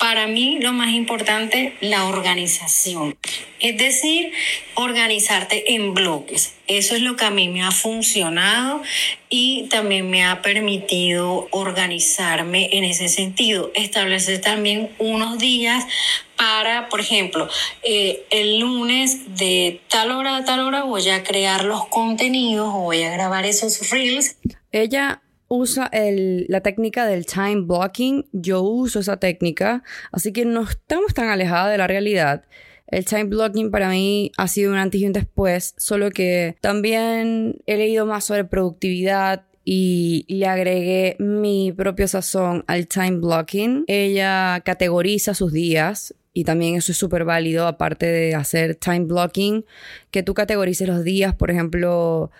para 0.01 0.25
mí 0.25 0.57
lo 0.59 0.73
más 0.73 0.89
importante, 0.93 1.75
la 1.79 2.07
organización. 2.07 3.15
Es 3.59 3.77
decir, 3.77 4.31
organizarte 4.73 5.75
en 5.75 5.93
bloques. 5.93 6.55
Eso 6.65 6.95
es 6.95 7.03
lo 7.03 7.15
que 7.15 7.25
a 7.25 7.29
mí 7.29 7.49
me 7.49 7.61
ha 7.61 7.69
funcionado 7.69 8.81
y 9.29 9.67
también 9.69 10.09
me 10.09 10.25
ha 10.25 10.41
permitido 10.41 11.47
organizarme 11.51 12.69
en 12.71 12.83
ese 12.83 13.09
sentido. 13.09 13.69
Establecer 13.75 14.41
también 14.41 14.89
unos 14.97 15.37
días 15.37 15.85
para, 16.35 16.89
por 16.89 16.99
ejemplo, 16.99 17.47
eh, 17.83 18.25
el 18.31 18.57
lunes 18.57 19.37
de 19.37 19.81
tal 19.87 20.09
hora 20.09 20.37
a 20.37 20.45
tal 20.45 20.61
hora 20.61 20.81
voy 20.81 21.07
a 21.09 21.23
crear 21.23 21.63
los 21.63 21.85
contenidos 21.89 22.69
o 22.73 22.79
voy 22.79 23.03
a 23.03 23.11
grabar 23.11 23.45
esos 23.45 23.87
reels. 23.91 24.35
Ella 24.71 25.21
usa 25.51 25.89
el, 25.91 26.45
la 26.47 26.61
técnica 26.61 27.05
del 27.05 27.25
time 27.25 27.63
blocking. 27.65 28.25
Yo 28.31 28.61
uso 28.61 28.99
esa 28.99 29.17
técnica, 29.17 29.83
así 30.13 30.31
que 30.31 30.45
no 30.45 30.63
estamos 30.63 31.13
tan 31.13 31.27
alejadas 31.27 31.71
de 31.71 31.77
la 31.77 31.87
realidad. 31.87 32.45
El 32.87 33.03
time 33.03 33.25
blocking 33.25 33.69
para 33.69 33.89
mí 33.89 34.31
ha 34.37 34.47
sido 34.47 34.71
un 34.71 34.77
antes 34.77 35.01
y 35.01 35.05
un 35.05 35.13
después, 35.13 35.75
solo 35.77 36.09
que 36.09 36.55
también 36.61 37.57
he 37.65 37.75
leído 37.75 38.05
más 38.05 38.23
sobre 38.23 38.45
productividad 38.45 39.43
y 39.65 40.25
le 40.29 40.47
agregué 40.47 41.17
mi 41.19 41.73
propio 41.73 42.07
sazón 42.07 42.63
al 42.67 42.87
time 42.87 43.17
blocking. 43.17 43.83
Ella 43.87 44.61
categoriza 44.63 45.33
sus 45.33 45.51
días 45.51 46.15
y 46.33 46.45
también 46.45 46.75
eso 46.75 46.93
es 46.93 46.97
súper 46.97 47.25
válido, 47.25 47.67
aparte 47.67 48.05
de 48.05 48.35
hacer 48.35 48.75
time 48.75 49.01
blocking, 49.01 49.65
que 50.11 50.23
tú 50.23 50.33
categorices 50.33 50.87
los 50.87 51.03
días, 51.03 51.35
por 51.35 51.51
ejemplo, 51.51 52.31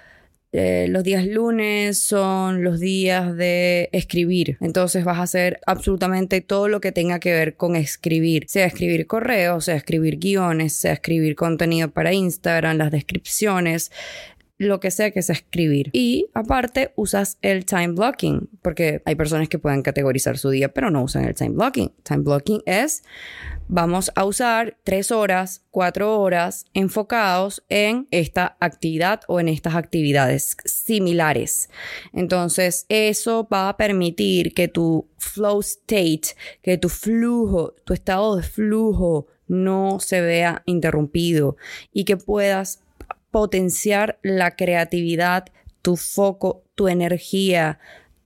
eh, 0.54 0.88
los 0.90 1.04
días 1.04 1.26
lunes 1.26 1.98
son 1.98 2.64
los 2.64 2.80
días 2.80 3.36
de 3.38 3.90
escribir. 3.94 4.58
Entonces 4.60 5.06
vas 5.06 5.18
a 5.20 5.24
hacer 5.24 5.62
absolutamente 5.66 6.42
todo 6.42 6.68
lo 6.68 6.82
que 6.82 6.92
tenga 6.92 7.20
que 7.20 7.32
ver 7.32 7.56
con 7.56 7.76
escribir. 7.76 8.46
Sea 8.48 8.66
escribir 8.66 9.08
correos, 9.08 9.66
sea 9.66 9.76
escribir 9.76 10.18
guiones, 10.18 10.74
sea 10.74 10.94
escribir 10.94 11.36
contenido 11.36 11.90
para 11.90 12.14
Instagram, 12.14 12.78
las 12.78 12.92
descripciones, 12.92 13.92
lo 14.62 14.80
que 14.80 14.92
sea 14.92 15.10
que 15.10 15.24
sea 15.24 15.34
escribir. 15.34 15.90
Y 15.92 16.28
aparte 16.36 16.94
usas 16.96 17.40
el 17.42 17.66
time 17.66 17.90
blocking, 17.90 18.48
porque 18.62 19.02
hay 19.06 19.16
personas 19.16 19.50
que 19.50 19.58
pueden 19.58 19.82
categorizar 19.82 20.38
su 20.38 20.52
día, 20.52 20.72
pero 20.72 20.92
no 20.92 21.04
usan 21.04 21.26
el 21.26 21.34
time 21.34 21.52
blocking. 21.52 21.92
Time 22.04 22.20
blocking 22.20 22.62
es, 22.68 23.04
vamos 23.68 24.12
a 24.14 24.24
usar 24.24 24.78
tres 24.84 25.12
horas, 25.12 25.64
cuatro 25.72 26.20
horas 26.20 26.66
enfocados 26.76 27.64
en 27.70 28.08
esta 28.12 28.56
actividad 28.60 29.22
o 29.28 29.40
en 29.40 29.48
estas 29.48 29.74
actividades 29.74 30.56
similares. 30.64 31.70
Entonces, 32.14 32.86
eso 32.88 33.48
va 33.52 33.68
a 33.68 33.78
permitir 33.78 34.54
que 34.54 34.68
tu 34.68 35.08
flow 35.18 35.62
state, 35.62 36.36
que 36.62 36.78
tu 36.78 36.90
flujo, 36.90 37.74
tu 37.84 37.94
estado 37.94 38.36
de 38.36 38.44
flujo 38.44 39.26
no 39.48 40.00
se 40.00 40.22
vea 40.22 40.62
interrumpido 40.66 41.58
y 41.92 42.06
que 42.06 42.16
puedas 42.16 42.80
potenciar 43.32 44.20
la 44.22 44.56
creatividad, 44.56 45.46
tu 45.82 45.98
foco, 45.98 46.64
tu 46.76 46.88
energía, 46.88 47.80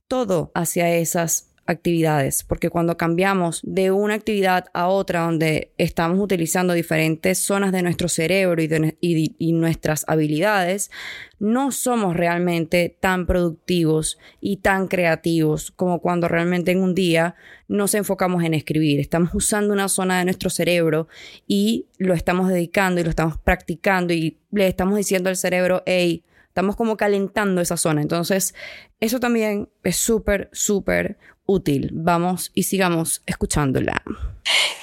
todo 0.08 0.50
hacia 0.54 0.90
esas 0.90 1.52
actividades, 1.66 2.44
porque 2.44 2.70
cuando 2.70 2.96
cambiamos 2.96 3.60
de 3.64 3.90
una 3.90 4.14
actividad 4.14 4.66
a 4.72 4.88
otra 4.88 5.20
donde 5.20 5.72
estamos 5.78 6.18
utilizando 6.20 6.72
diferentes 6.72 7.38
zonas 7.38 7.72
de 7.72 7.82
nuestro 7.82 8.08
cerebro 8.08 8.62
y, 8.62 9.52
nuestras 9.52 10.04
habilidades, 10.08 10.90
no 11.38 11.72
somos 11.72 12.16
realmente 12.16 12.96
tan 13.00 13.26
productivos 13.26 14.18
y 14.40 14.58
tan 14.58 14.88
creativos 14.88 15.70
como 15.70 16.00
cuando 16.00 16.28
realmente 16.28 16.70
en 16.70 16.82
un 16.82 16.94
día 16.94 17.34
nos 17.68 17.94
enfocamos 17.94 18.44
en 18.44 18.54
escribir. 18.54 19.00
Estamos 19.00 19.30
usando 19.34 19.74
una 19.74 19.88
zona 19.88 20.18
de 20.18 20.24
nuestro 20.24 20.50
cerebro 20.50 21.08
y 21.46 21.86
lo 21.98 22.14
estamos 22.14 22.48
dedicando 22.48 23.00
y 23.00 23.04
lo 23.04 23.10
estamos 23.10 23.38
practicando 23.38 24.12
y 24.12 24.38
le 24.50 24.68
estamos 24.68 24.96
diciendo 24.96 25.28
al 25.28 25.36
cerebro, 25.36 25.82
hey, 25.86 26.24
estamos 26.56 26.74
como 26.74 26.96
calentando 26.96 27.60
esa 27.60 27.76
zona. 27.76 28.00
Entonces, 28.00 28.54
eso 28.98 29.20
también 29.20 29.68
es 29.82 29.96
súper, 29.96 30.48
súper 30.52 31.18
útil. 31.46 31.90
Vamos 31.92 32.50
y 32.54 32.64
sigamos 32.64 33.22
escuchándola 33.26 34.02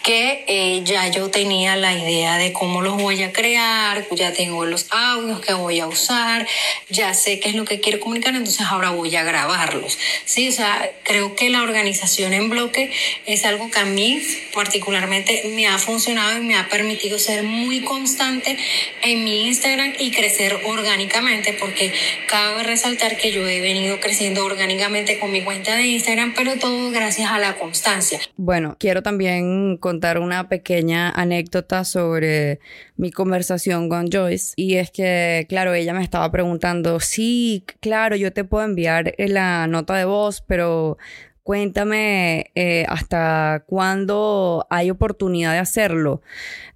que 0.03 0.81
ya 0.85 1.07
yo 1.07 1.29
tenía 1.29 1.77
la 1.77 1.97
idea 1.97 2.37
de 2.37 2.51
cómo 2.51 2.81
los 2.81 3.01
voy 3.01 3.23
a 3.23 3.31
crear, 3.31 4.05
ya 4.11 4.33
tengo 4.33 4.65
los 4.65 4.87
audios 4.91 5.39
que 5.39 5.53
voy 5.53 5.79
a 5.79 5.87
usar, 5.87 6.45
ya 6.89 7.13
sé 7.13 7.39
qué 7.39 7.49
es 7.49 7.55
lo 7.55 7.63
que 7.63 7.79
quiero 7.79 8.01
comunicar, 8.01 8.35
entonces 8.35 8.67
ahora 8.67 8.89
voy 8.89 9.15
a 9.15 9.23
grabarlos. 9.23 9.97
Sí, 10.25 10.49
o 10.49 10.51
sea, 10.51 10.91
creo 11.03 11.35
que 11.35 11.49
la 11.49 11.61
organización 11.61 12.33
en 12.33 12.49
bloque 12.49 12.91
es 13.25 13.45
algo 13.45 13.71
que 13.71 13.79
a 13.79 13.85
mí 13.85 14.21
particularmente 14.53 15.43
me 15.55 15.67
ha 15.67 15.77
funcionado 15.77 16.37
y 16.37 16.41
me 16.41 16.57
ha 16.57 16.67
permitido 16.67 17.17
ser 17.17 17.43
muy 17.43 17.81
constante 17.81 18.57
en 19.03 19.23
mi 19.23 19.47
Instagram 19.47 19.93
y 19.99 20.11
crecer 20.11 20.59
orgánicamente, 20.65 21.53
porque 21.53 21.93
cabe 22.27 22.63
resaltar 22.63 23.15
que 23.15 23.31
yo 23.31 23.47
he 23.47 23.61
venido 23.61 24.01
creciendo 24.01 24.43
orgánicamente 24.43 25.17
con 25.17 25.31
mi 25.31 25.41
cuenta 25.43 25.77
de 25.77 25.85
Instagram, 25.85 26.33
pero 26.35 26.52
todo 26.59 26.91
gracias 26.91 27.31
a 27.31 27.39
la 27.39 27.55
constancia. 27.55 28.19
Bueno, 28.35 28.75
quiero 28.79 29.03
también 29.03 29.77
contar 29.77 30.19
una 30.19 30.49
pequeña 30.49 31.09
anécdota 31.09 31.83
sobre 31.83 32.59
mi 32.97 33.11
conversación 33.11 33.89
con 33.89 34.09
Joyce. 34.11 34.53
Y 34.55 34.75
es 34.75 34.91
que, 34.91 35.45
claro, 35.49 35.73
ella 35.73 35.93
me 35.93 36.03
estaba 36.03 36.31
preguntando, 36.31 36.99
sí, 36.99 37.63
claro, 37.79 38.15
yo 38.15 38.31
te 38.33 38.43
puedo 38.43 38.65
enviar 38.65 39.13
la 39.17 39.67
nota 39.67 39.95
de 39.95 40.05
voz, 40.05 40.41
pero 40.41 40.97
cuéntame 41.43 42.51
eh, 42.55 42.85
hasta 42.87 43.63
cuándo 43.67 44.65
hay 44.69 44.89
oportunidad 44.89 45.53
de 45.53 45.59
hacerlo. 45.59 46.21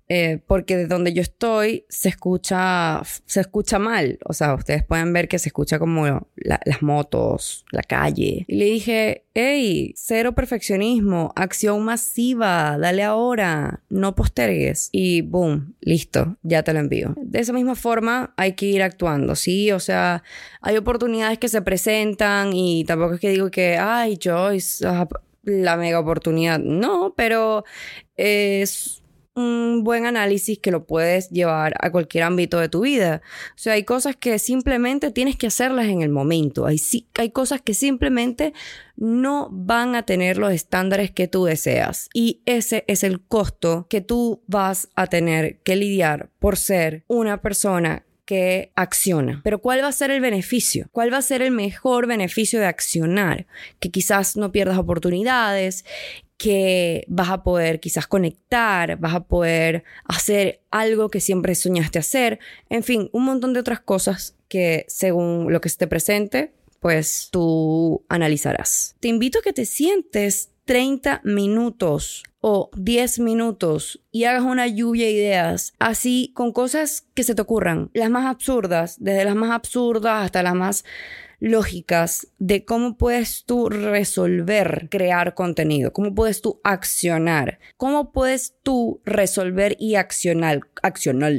Eh, 0.10 0.40
porque 0.48 0.78
de 0.78 0.88
donde 0.88 1.12
yo 1.12 1.22
estoy 1.22 1.86
se 1.90 2.08
escucha, 2.10 3.02
se 3.26 3.42
escucha 3.42 3.78
mal. 3.78 4.20
O 4.24 4.34
sea, 4.34 4.54
ustedes 4.54 4.84
pueden 4.84 5.12
ver 5.12 5.28
que 5.28 5.38
se 5.38 5.50
escucha 5.50 5.80
como 5.80 6.28
las 6.36 6.82
motos, 6.82 7.66
la 7.72 7.84
calle. 7.84 8.46
Y 8.48 8.56
le 8.56 8.66
dije, 8.66 9.26
hey, 9.34 9.94
cero 9.98 10.34
perfeccionismo, 10.34 11.34
acción 11.36 11.84
masiva, 11.84 12.78
dale 12.78 13.04
ahora, 13.04 13.82
no 13.90 14.16
postergues. 14.16 14.90
Y 14.94 15.22
boom, 15.22 15.76
listo, 15.82 16.38
ya 16.42 16.64
te 16.64 16.72
lo 16.72 16.80
envío. 16.80 17.14
De 17.18 17.40
esa 17.40 17.52
misma 17.52 17.76
forma 17.76 18.34
hay 18.38 18.54
que 18.54 18.68
ir 18.68 18.84
actuando, 18.84 19.36
¿sí? 19.36 19.72
O 19.72 19.80
sea, 19.80 20.24
hay 20.62 20.78
oportunidades 20.78 21.38
que 21.38 21.50
se 21.50 21.62
presentan 21.62 22.54
y 22.54 22.86
tampoco 22.86 23.16
es 23.16 23.20
que 23.20 23.30
digo 23.30 23.52
que, 23.52 23.78
ay, 23.78 24.18
Joyce, 24.24 24.88
ah, 24.88 25.08
la 25.44 25.76
mega 25.76 26.00
oportunidad. 26.00 26.60
No, 26.60 27.14
pero 27.16 27.66
es 28.16 29.02
un 29.38 29.84
buen 29.84 30.08
análisis 30.08 30.58
que 30.58 30.72
lo 30.72 30.86
puedes 30.86 31.30
llevar 31.30 31.76
a 31.80 31.92
cualquier 31.92 32.24
ámbito 32.24 32.60
de 32.60 32.70
tu 32.70 32.82
vida. 32.82 33.22
O 33.52 33.58
sea, 33.58 33.74
hay 33.74 33.84
cosas 33.84 34.16
que 34.16 34.40
simplemente 34.40 35.12
tienes 35.12 35.38
que 35.38 35.48
hacerlas 35.48 35.86
en 35.86 36.02
el 36.02 36.10
momento. 36.10 36.66
Hay, 36.66 36.82
hay 37.20 37.30
cosas 37.30 37.62
que 37.62 37.76
simplemente 37.76 38.54
no 38.96 39.48
van 39.52 39.96
a 39.96 40.04
tener 40.04 40.40
los 40.40 40.52
estándares 40.52 41.12
que 41.12 41.28
tú 41.28 41.46
deseas. 41.46 42.10
Y 42.14 42.42
ese 42.46 42.84
es 42.88 43.04
el 43.04 43.22
costo 43.22 43.86
que 43.90 44.02
tú 44.02 44.42
vas 44.48 44.90
a 44.96 45.06
tener 45.06 45.60
que 45.60 45.76
lidiar 45.76 46.32
por 46.40 46.58
ser 46.58 47.04
una 47.08 47.40
persona 47.42 48.08
que 48.28 48.74
acciona. 48.76 49.40
Pero 49.44 49.60
¿cuál 49.60 49.82
va 49.82 49.88
a 49.88 49.94
ser 49.94 50.12
el 50.12 50.20
beneficio? 50.20 50.90
¿Cuál 50.92 51.14
va 51.14 51.18
a 51.18 51.22
ser 51.22 51.42
el 51.42 51.52
mejor 51.52 52.08
beneficio 52.08 52.60
de 52.60 52.66
accionar? 52.66 53.48
Que 53.80 53.90
quizás 53.90 54.36
no 54.36 54.52
pierdas 54.52 54.78
oportunidades, 54.78 55.86
que 56.38 57.04
vas 57.08 57.30
a 57.30 57.44
poder 57.44 57.80
quizás 57.80 58.08
conectar, 58.08 58.98
vas 59.00 59.16
a 59.16 59.24
poder 59.26 59.84
hacer 60.06 60.62
algo 60.72 61.10
que 61.10 61.20
siempre 61.20 61.56
soñaste 61.56 62.00
hacer, 62.00 62.40
en 62.70 62.84
fin, 62.84 63.10
un 63.12 63.26
montón 63.26 63.54
de 63.54 63.60
otras 63.60 63.80
cosas 63.80 64.36
que 64.48 64.86
según 64.88 65.52
lo 65.52 65.62
que 65.62 65.68
esté 65.68 65.88
presente, 65.88 66.54
pues 66.80 67.30
tú 67.32 68.06
analizarás. 68.08 68.96
Te 69.00 69.08
invito 69.08 69.40
a 69.40 69.42
que 69.42 69.54
te 69.54 69.66
sientes 69.66 70.52
30 70.66 71.22
minutos 71.24 72.24
o 72.40 72.70
10 72.76 73.20
minutos 73.20 74.02
y 74.12 74.26
hagas 74.26 74.44
una 74.44 74.68
lluvia 74.68 75.06
de 75.06 75.14
ideas, 75.14 75.74
así 75.80 76.32
con 76.36 76.52
cosas 76.52 77.06
que 77.16 77.24
se 77.24 77.34
te 77.34 77.42
ocurran, 77.42 77.90
las 77.94 78.10
más 78.10 78.26
absurdas, 78.26 78.98
desde 79.00 79.26
las 79.26 79.36
más 79.36 79.52
absurdas 79.52 80.26
hasta 80.26 80.44
las 80.44 80.54
más 80.54 80.86
lógicas 81.40 82.28
de 82.40 82.66
cómo 82.66 82.98
puedes 82.98 83.44
tú 83.46 83.70
resolver 83.70 84.88
crear 84.90 85.34
contenido, 85.34 85.94
cómo 85.94 86.16
puedes 86.16 86.42
tú 86.42 86.60
accionar, 86.64 87.60
cómo 87.78 88.12
puedes 88.12 88.56
tú 88.64 89.02
resolver 89.06 89.76
y 89.80 89.96
accionar, 89.96 90.62
accionar. 90.82 91.34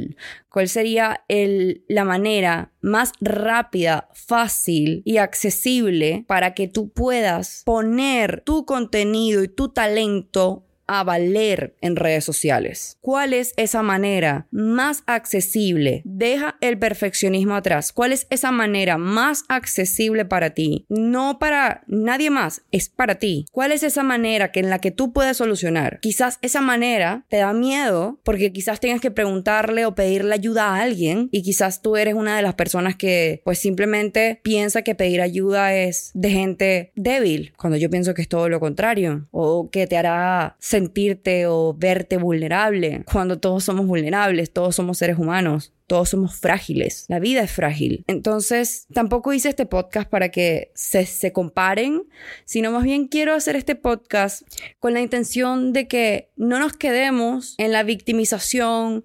¿Cuál 0.49 0.67
sería 0.67 1.23
el, 1.27 1.83
la 1.87 2.05
manera 2.05 2.71
más 2.81 3.11
rápida, 3.21 4.09
fácil 4.13 5.01
y 5.05 5.17
accesible 5.17 6.25
para 6.27 6.53
que 6.53 6.67
tú 6.67 6.89
puedas 6.89 7.63
poner 7.65 8.41
tu 8.45 8.65
contenido 8.65 9.43
y 9.43 9.47
tu 9.47 9.69
talento 9.69 10.65
a 10.89 11.03
valer 11.03 11.75
en 11.81 11.95
redes 11.95 12.25
sociales. 12.25 12.97
¿Cuál 12.99 13.33
es 13.33 13.53
esa 13.57 13.83
manera 13.83 14.47
más 14.49 15.03
accesible? 15.05 16.01
Deja 16.03 16.57
el 16.61 16.79
perfeccionismo 16.79 17.55
atrás. 17.55 17.93
¿Cuál 17.93 18.11
es 18.11 18.25
esa 18.31 18.51
manera 18.51 18.97
más 18.97 19.43
accesible 19.49 20.25
para 20.25 20.49
ti? 20.49 20.87
No 20.89 21.37
para 21.37 21.83
nadie 21.87 22.31
más, 22.31 22.63
es 22.71 22.89
para 22.89 23.15
ti. 23.15 23.45
¿Cuál 23.51 23.71
es 23.71 23.83
esa 23.83 24.01
manera 24.01 24.51
que 24.51 24.61
en 24.61 24.71
la 24.71 24.79
que 24.79 24.89
tú 24.89 25.13
puedes 25.13 25.37
solucionar? 25.37 25.99
Quizás 26.01 26.39
esa 26.41 26.61
manera 26.61 27.25
te 27.29 27.37
da 27.37 27.53
miedo 27.53 28.19
porque 28.23 28.51
quizás 28.51 28.79
tengas 28.79 28.99
que 28.99 29.11
preguntarle 29.11 29.85
o 29.85 29.93
pedirle 29.93 30.33
ayuda 30.33 30.69
a 30.69 30.81
alguien 30.81 31.29
y 31.31 31.43
quizás 31.43 31.83
tú 31.83 31.97
eres 31.97 32.15
una 32.15 32.35
de 32.35 32.41
las 32.41 32.55
personas 32.55 32.95
que 32.95 33.41
pues 33.45 33.59
simplemente 33.59 34.39
piensa 34.41 34.81
que 34.81 34.95
pedir 34.95 35.21
ayuda 35.21 35.75
es 35.75 36.09
de 36.15 36.31
gente 36.31 36.91
débil, 36.95 37.53
cuando 37.57 37.77
yo 37.77 37.91
pienso 37.91 38.15
que 38.15 38.23
es 38.23 38.27
todo 38.27 38.49
lo 38.49 38.59
contrario 38.59 39.27
o 39.31 39.69
que 39.69 39.85
te 39.85 39.97
hará 39.97 40.55
sentirte 40.79 41.45
o 41.47 41.73
verte 41.77 42.17
vulnerable, 42.17 43.03
cuando 43.11 43.37
todos 43.39 43.65
somos 43.65 43.85
vulnerables, 43.85 44.51
todos 44.51 44.75
somos 44.75 44.97
seres 44.97 45.17
humanos. 45.17 45.73
Todos 45.87 46.09
somos 46.09 46.35
frágiles. 46.35 47.05
La 47.07 47.17
vida 47.17 47.41
es 47.41 47.51
frágil. 47.51 48.03
Entonces, 48.05 48.85
tampoco 48.93 49.33
hice 49.33 49.49
este 49.49 49.65
podcast 49.65 50.07
para 50.07 50.29
que 50.29 50.71
se, 50.75 51.07
se 51.07 51.33
comparen, 51.33 52.03
sino 52.45 52.71
más 52.71 52.83
bien 52.83 53.07
quiero 53.07 53.33
hacer 53.33 53.55
este 53.55 53.73
podcast 53.73 54.43
con 54.77 54.93
la 54.93 55.01
intención 55.01 55.73
de 55.73 55.87
que 55.87 56.29
no 56.35 56.59
nos 56.59 56.73
quedemos 56.73 57.55
en 57.57 57.71
la 57.71 57.81
victimización, 57.81 59.03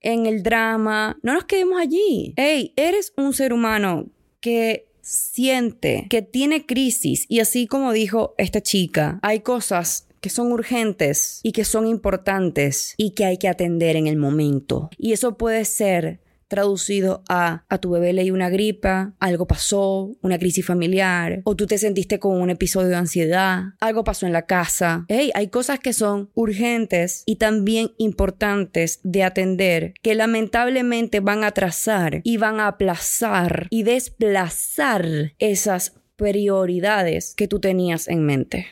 en 0.00 0.24
el 0.24 0.42
drama. 0.42 1.18
No 1.22 1.34
nos 1.34 1.44
quedemos 1.44 1.78
allí. 1.78 2.32
Hey, 2.38 2.72
eres 2.76 3.12
un 3.18 3.34
ser 3.34 3.52
humano 3.52 4.06
que 4.40 4.86
siente 5.02 6.06
que 6.08 6.22
tiene 6.22 6.64
crisis 6.64 7.26
y 7.28 7.40
así 7.40 7.66
como 7.66 7.92
dijo 7.92 8.34
esta 8.38 8.62
chica, 8.62 9.18
hay 9.22 9.40
cosas 9.40 10.06
que 10.22 10.30
son 10.30 10.52
urgentes 10.52 11.40
y 11.42 11.52
que 11.52 11.64
son 11.64 11.86
importantes 11.86 12.94
y 12.96 13.10
que 13.10 13.26
hay 13.26 13.36
que 13.36 13.48
atender 13.48 13.96
en 13.96 14.06
el 14.06 14.16
momento. 14.16 14.88
Y 14.96 15.12
eso 15.12 15.36
puede 15.36 15.64
ser 15.66 16.20
traducido 16.48 17.22
a 17.30 17.64
a 17.70 17.78
tu 17.78 17.90
bebé 17.92 18.12
le 18.12 18.24
dio 18.24 18.34
una 18.34 18.50
gripa, 18.50 19.14
algo 19.18 19.46
pasó, 19.46 20.14
una 20.20 20.38
crisis 20.38 20.66
familiar, 20.66 21.40
o 21.44 21.56
tú 21.56 21.66
te 21.66 21.78
sentiste 21.78 22.18
con 22.18 22.42
un 22.42 22.50
episodio 22.50 22.88
de 22.88 22.96
ansiedad, 22.96 23.72
algo 23.80 24.04
pasó 24.04 24.26
en 24.26 24.34
la 24.34 24.42
casa. 24.42 25.06
Hey, 25.08 25.30
hay 25.34 25.48
cosas 25.48 25.78
que 25.78 25.94
son 25.94 26.28
urgentes 26.34 27.22
y 27.24 27.36
también 27.36 27.92
importantes 27.96 29.00
de 29.02 29.24
atender 29.24 29.94
que 30.02 30.14
lamentablemente 30.14 31.20
van 31.20 31.42
a 31.42 31.48
atrasar 31.48 32.20
y 32.22 32.36
van 32.36 32.60
a 32.60 32.66
aplazar 32.68 33.66
y 33.70 33.82
desplazar 33.84 35.32
esas 35.38 35.94
prioridades 36.22 37.34
que 37.34 37.48
tú 37.48 37.58
tenías 37.58 38.06
en 38.06 38.24
mente. 38.24 38.68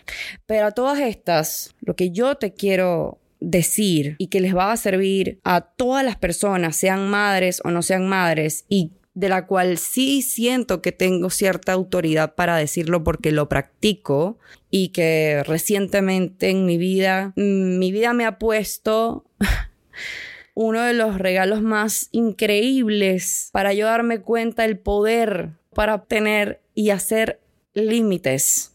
Pero 0.47 0.67
a 0.67 0.71
todas 0.71 1.01
estas, 1.01 1.75
lo 1.81 1.97
que 1.97 2.13
yo 2.13 2.37
te 2.37 2.55
quiero 2.55 3.19
decir 3.41 4.15
y 4.19 4.29
que 4.29 4.39
les 4.39 4.55
va 4.55 4.71
a 4.71 4.77
servir 4.77 5.41
a 5.43 5.61
todas 5.63 6.05
las 6.05 6.15
personas, 6.15 6.77
sean 6.77 7.11
madres 7.11 7.61
o 7.65 7.73
no 7.73 7.83
sean 7.83 8.09
madres, 8.09 8.67
y 8.69 8.93
de 9.15 9.29
la 9.29 9.49
cual 9.49 9.79
sí 9.79 10.23
siento 10.23 10.81
que 10.81 10.93
tengo 10.93 11.29
cierta 11.29 11.73
autoridad 11.73 12.37
para 12.37 12.57
decirlo 12.57 13.03
porque 13.03 13.33
lo 13.33 13.49
practico 13.49 14.39
y 14.71 14.91
que 14.91 15.43
recientemente 15.45 16.51
en 16.51 16.67
mi 16.67 16.79
vida, 16.79 17.33
mi 17.35 17.91
vida 17.91 18.13
me 18.13 18.27
ha 18.27 18.39
puesto 18.39 19.25
uno 20.55 20.83
de 20.83 20.95
los 20.95 21.19
regalos 21.19 21.63
más 21.63 22.11
increíbles 22.13 23.51
para 23.51 23.73
yo 23.73 23.87
darme 23.87 24.21
cuenta 24.21 24.65
el 24.65 24.79
poder 24.79 25.60
para 25.75 25.95
obtener 25.95 26.61
y 26.75 26.91
hacer 26.91 27.41
límites. 27.75 28.75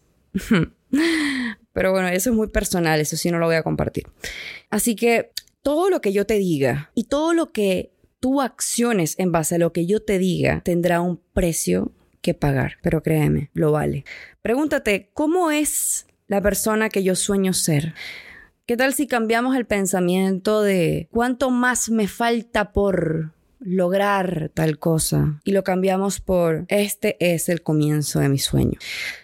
Pero 1.73 1.91
bueno, 1.91 2.07
eso 2.07 2.29
es 2.29 2.35
muy 2.35 2.47
personal, 2.47 3.01
eso 3.01 3.17
sí 3.17 3.31
no 3.31 3.37
lo 3.37 3.47
voy 3.47 3.55
a 3.55 3.63
compartir. 3.63 4.07
Así 4.69 4.95
que 4.95 5.31
todo 5.61 5.89
lo 5.89 6.01
que 6.01 6.13
yo 6.13 6.25
te 6.25 6.35
diga 6.35 6.91
y 6.95 7.05
todo 7.05 7.33
lo 7.33 7.51
que 7.51 7.91
tú 8.19 8.41
acciones 8.41 9.19
en 9.19 9.31
base 9.31 9.55
a 9.55 9.57
lo 9.59 9.73
que 9.73 9.85
yo 9.85 10.01
te 10.01 10.17
diga 10.17 10.61
tendrá 10.63 11.01
un 11.01 11.19
precio 11.33 11.91
que 12.21 12.33
pagar, 12.33 12.77
pero 12.81 13.03
créeme, 13.03 13.51
lo 13.53 13.71
vale. 13.71 14.05
Pregúntate, 14.41 15.09
¿cómo 15.13 15.51
es 15.51 16.07
la 16.27 16.41
persona 16.41 16.89
que 16.89 17.03
yo 17.03 17.15
sueño 17.15 17.53
ser? 17.53 17.93
¿Qué 18.65 18.77
tal 18.77 18.95
si 18.95 19.05
cambiamos 19.05 19.55
el 19.55 19.65
pensamiento 19.65 20.63
de 20.63 21.07
cuánto 21.11 21.51
más 21.51 21.89
me 21.89 22.07
falta 22.07 22.71
por 22.71 23.33
lograr 23.59 24.51
tal 24.53 24.79
cosa 24.79 25.39
y 25.43 25.51
lo 25.51 25.63
cambiamos 25.63 26.19
por 26.19 26.65
este 26.67 27.17
es 27.19 27.49
el 27.49 27.61
comienzo 27.61 28.19
de 28.19 28.29
mi 28.29 28.37
sueño. 28.37 28.77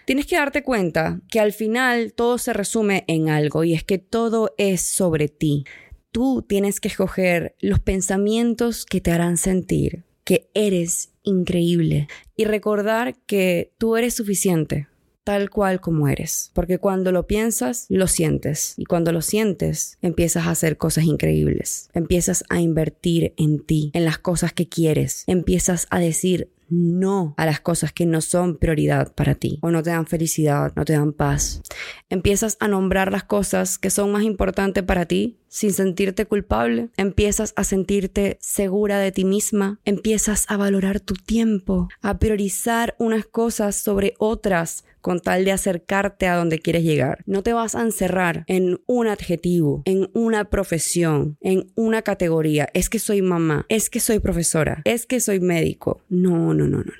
Tienes 0.04 0.26
que 0.26 0.36
darte 0.36 0.62
cuenta 0.62 1.20
que 1.28 1.40
al 1.40 1.52
final 1.52 2.12
todo 2.12 2.38
se 2.38 2.52
resume 2.52 3.04
en 3.08 3.28
algo 3.28 3.64
y 3.64 3.74
es 3.74 3.84
que 3.84 3.98
todo 3.98 4.54
es 4.58 4.80
sobre 4.82 5.28
ti. 5.28 5.64
Tú 6.10 6.42
tienes 6.42 6.80
que 6.80 6.88
escoger 6.88 7.56
los 7.60 7.80
pensamientos 7.80 8.84
que 8.84 9.00
te 9.00 9.12
harán 9.12 9.36
sentir 9.36 10.04
que 10.24 10.50
eres 10.54 11.12
increíble 11.22 12.08
y 12.36 12.44
recordar 12.44 13.16
que 13.26 13.72
tú 13.78 13.96
eres 13.96 14.14
suficiente 14.14 14.88
tal 15.24 15.50
cual 15.50 15.80
como 15.80 16.08
eres. 16.08 16.50
Porque 16.54 16.78
cuando 16.78 17.12
lo 17.12 17.26
piensas, 17.26 17.86
lo 17.88 18.06
sientes. 18.06 18.74
Y 18.76 18.84
cuando 18.84 19.12
lo 19.12 19.22
sientes, 19.22 19.98
empiezas 20.02 20.46
a 20.46 20.50
hacer 20.50 20.76
cosas 20.76 21.04
increíbles. 21.04 21.90
Empiezas 21.94 22.44
a 22.48 22.60
invertir 22.60 23.34
en 23.36 23.60
ti, 23.60 23.90
en 23.94 24.04
las 24.04 24.18
cosas 24.18 24.52
que 24.52 24.68
quieres. 24.68 25.24
Empiezas 25.26 25.86
a 25.90 25.98
decir 25.98 26.50
no 26.72 27.34
a 27.36 27.44
las 27.44 27.60
cosas 27.60 27.92
que 27.92 28.06
no 28.06 28.20
son 28.22 28.56
prioridad 28.56 29.12
para 29.14 29.34
ti 29.34 29.58
o 29.60 29.70
no 29.70 29.82
te 29.82 29.90
dan 29.90 30.06
felicidad, 30.06 30.72
no 30.74 30.84
te 30.84 30.94
dan 30.94 31.12
paz. 31.12 31.60
Empiezas 32.08 32.56
a 32.60 32.68
nombrar 32.68 33.12
las 33.12 33.24
cosas 33.24 33.78
que 33.78 33.90
son 33.90 34.10
más 34.10 34.22
importantes 34.22 34.82
para 34.82 35.04
ti 35.04 35.38
sin 35.52 35.74
sentirte 35.74 36.24
culpable, 36.24 36.88
empiezas 36.96 37.52
a 37.56 37.64
sentirte 37.64 38.38
segura 38.40 38.98
de 38.98 39.12
ti 39.12 39.26
misma, 39.26 39.78
empiezas 39.84 40.46
a 40.48 40.56
valorar 40.56 40.98
tu 40.98 41.12
tiempo, 41.12 41.90
a 42.00 42.18
priorizar 42.18 42.96
unas 42.98 43.26
cosas 43.26 43.76
sobre 43.76 44.14
otras 44.18 44.84
con 45.02 45.20
tal 45.20 45.44
de 45.44 45.52
acercarte 45.52 46.26
a 46.26 46.36
donde 46.36 46.60
quieres 46.60 46.84
llegar. 46.84 47.22
No 47.26 47.42
te 47.42 47.52
vas 47.52 47.74
a 47.74 47.82
encerrar 47.82 48.44
en 48.46 48.80
un 48.86 49.08
adjetivo, 49.08 49.82
en 49.84 50.08
una 50.14 50.46
profesión, 50.48 51.36
en 51.42 51.70
una 51.74 52.00
categoría. 52.00 52.68
Es 52.72 52.88
que 52.88 52.98
soy 52.98 53.20
mamá, 53.20 53.66
es 53.68 53.90
que 53.90 54.00
soy 54.00 54.20
profesora, 54.20 54.80
es 54.84 55.04
que 55.04 55.20
soy 55.20 55.40
médico. 55.40 56.00
No, 56.08 56.54
no, 56.54 56.66
no, 56.66 56.78
no. 56.78 56.92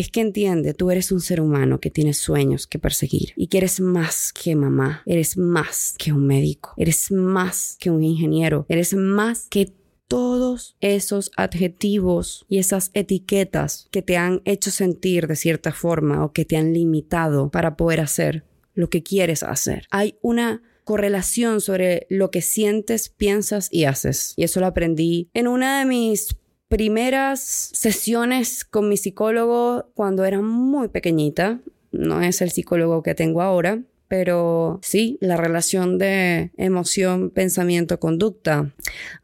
Es 0.00 0.10
que 0.10 0.22
entiende, 0.22 0.72
tú 0.72 0.90
eres 0.90 1.12
un 1.12 1.20
ser 1.20 1.42
humano 1.42 1.78
que 1.78 1.90
tiene 1.90 2.14
sueños 2.14 2.66
que 2.66 2.78
perseguir 2.78 3.34
y 3.36 3.48
que 3.48 3.58
eres 3.58 3.80
más 3.80 4.32
que 4.32 4.56
mamá, 4.56 5.02
eres 5.04 5.36
más 5.36 5.94
que 5.98 6.10
un 6.10 6.26
médico, 6.26 6.72
eres 6.78 7.12
más 7.12 7.76
que 7.78 7.90
un 7.90 8.02
ingeniero, 8.02 8.64
eres 8.70 8.94
más 8.94 9.46
que 9.50 9.74
todos 10.08 10.74
esos 10.80 11.30
adjetivos 11.36 12.46
y 12.48 12.60
esas 12.60 12.90
etiquetas 12.94 13.88
que 13.90 14.00
te 14.00 14.16
han 14.16 14.40
hecho 14.46 14.70
sentir 14.70 15.26
de 15.26 15.36
cierta 15.36 15.70
forma 15.70 16.24
o 16.24 16.32
que 16.32 16.46
te 16.46 16.56
han 16.56 16.72
limitado 16.72 17.50
para 17.50 17.76
poder 17.76 18.00
hacer 18.00 18.44
lo 18.72 18.88
que 18.88 19.02
quieres 19.02 19.42
hacer. 19.42 19.86
Hay 19.90 20.14
una 20.22 20.62
correlación 20.84 21.60
sobre 21.60 22.06
lo 22.08 22.30
que 22.30 22.40
sientes, 22.40 23.10
piensas 23.10 23.68
y 23.70 23.84
haces. 23.84 24.32
Y 24.36 24.44
eso 24.44 24.60
lo 24.60 24.66
aprendí 24.66 25.28
en 25.34 25.46
una 25.46 25.78
de 25.78 25.84
mis 25.84 26.34
primeras 26.70 27.40
sesiones 27.40 28.64
con 28.64 28.88
mi 28.88 28.96
psicólogo 28.96 29.90
cuando 29.94 30.24
era 30.24 30.40
muy 30.40 30.88
pequeñita. 30.88 31.60
No 31.90 32.22
es 32.22 32.40
el 32.40 32.52
psicólogo 32.52 33.02
que 33.02 33.16
tengo 33.16 33.42
ahora, 33.42 33.82
pero 34.06 34.78
sí, 34.80 35.18
la 35.20 35.36
relación 35.36 35.98
de 35.98 36.52
emoción, 36.56 37.30
pensamiento, 37.30 37.98
conducta. 37.98 38.72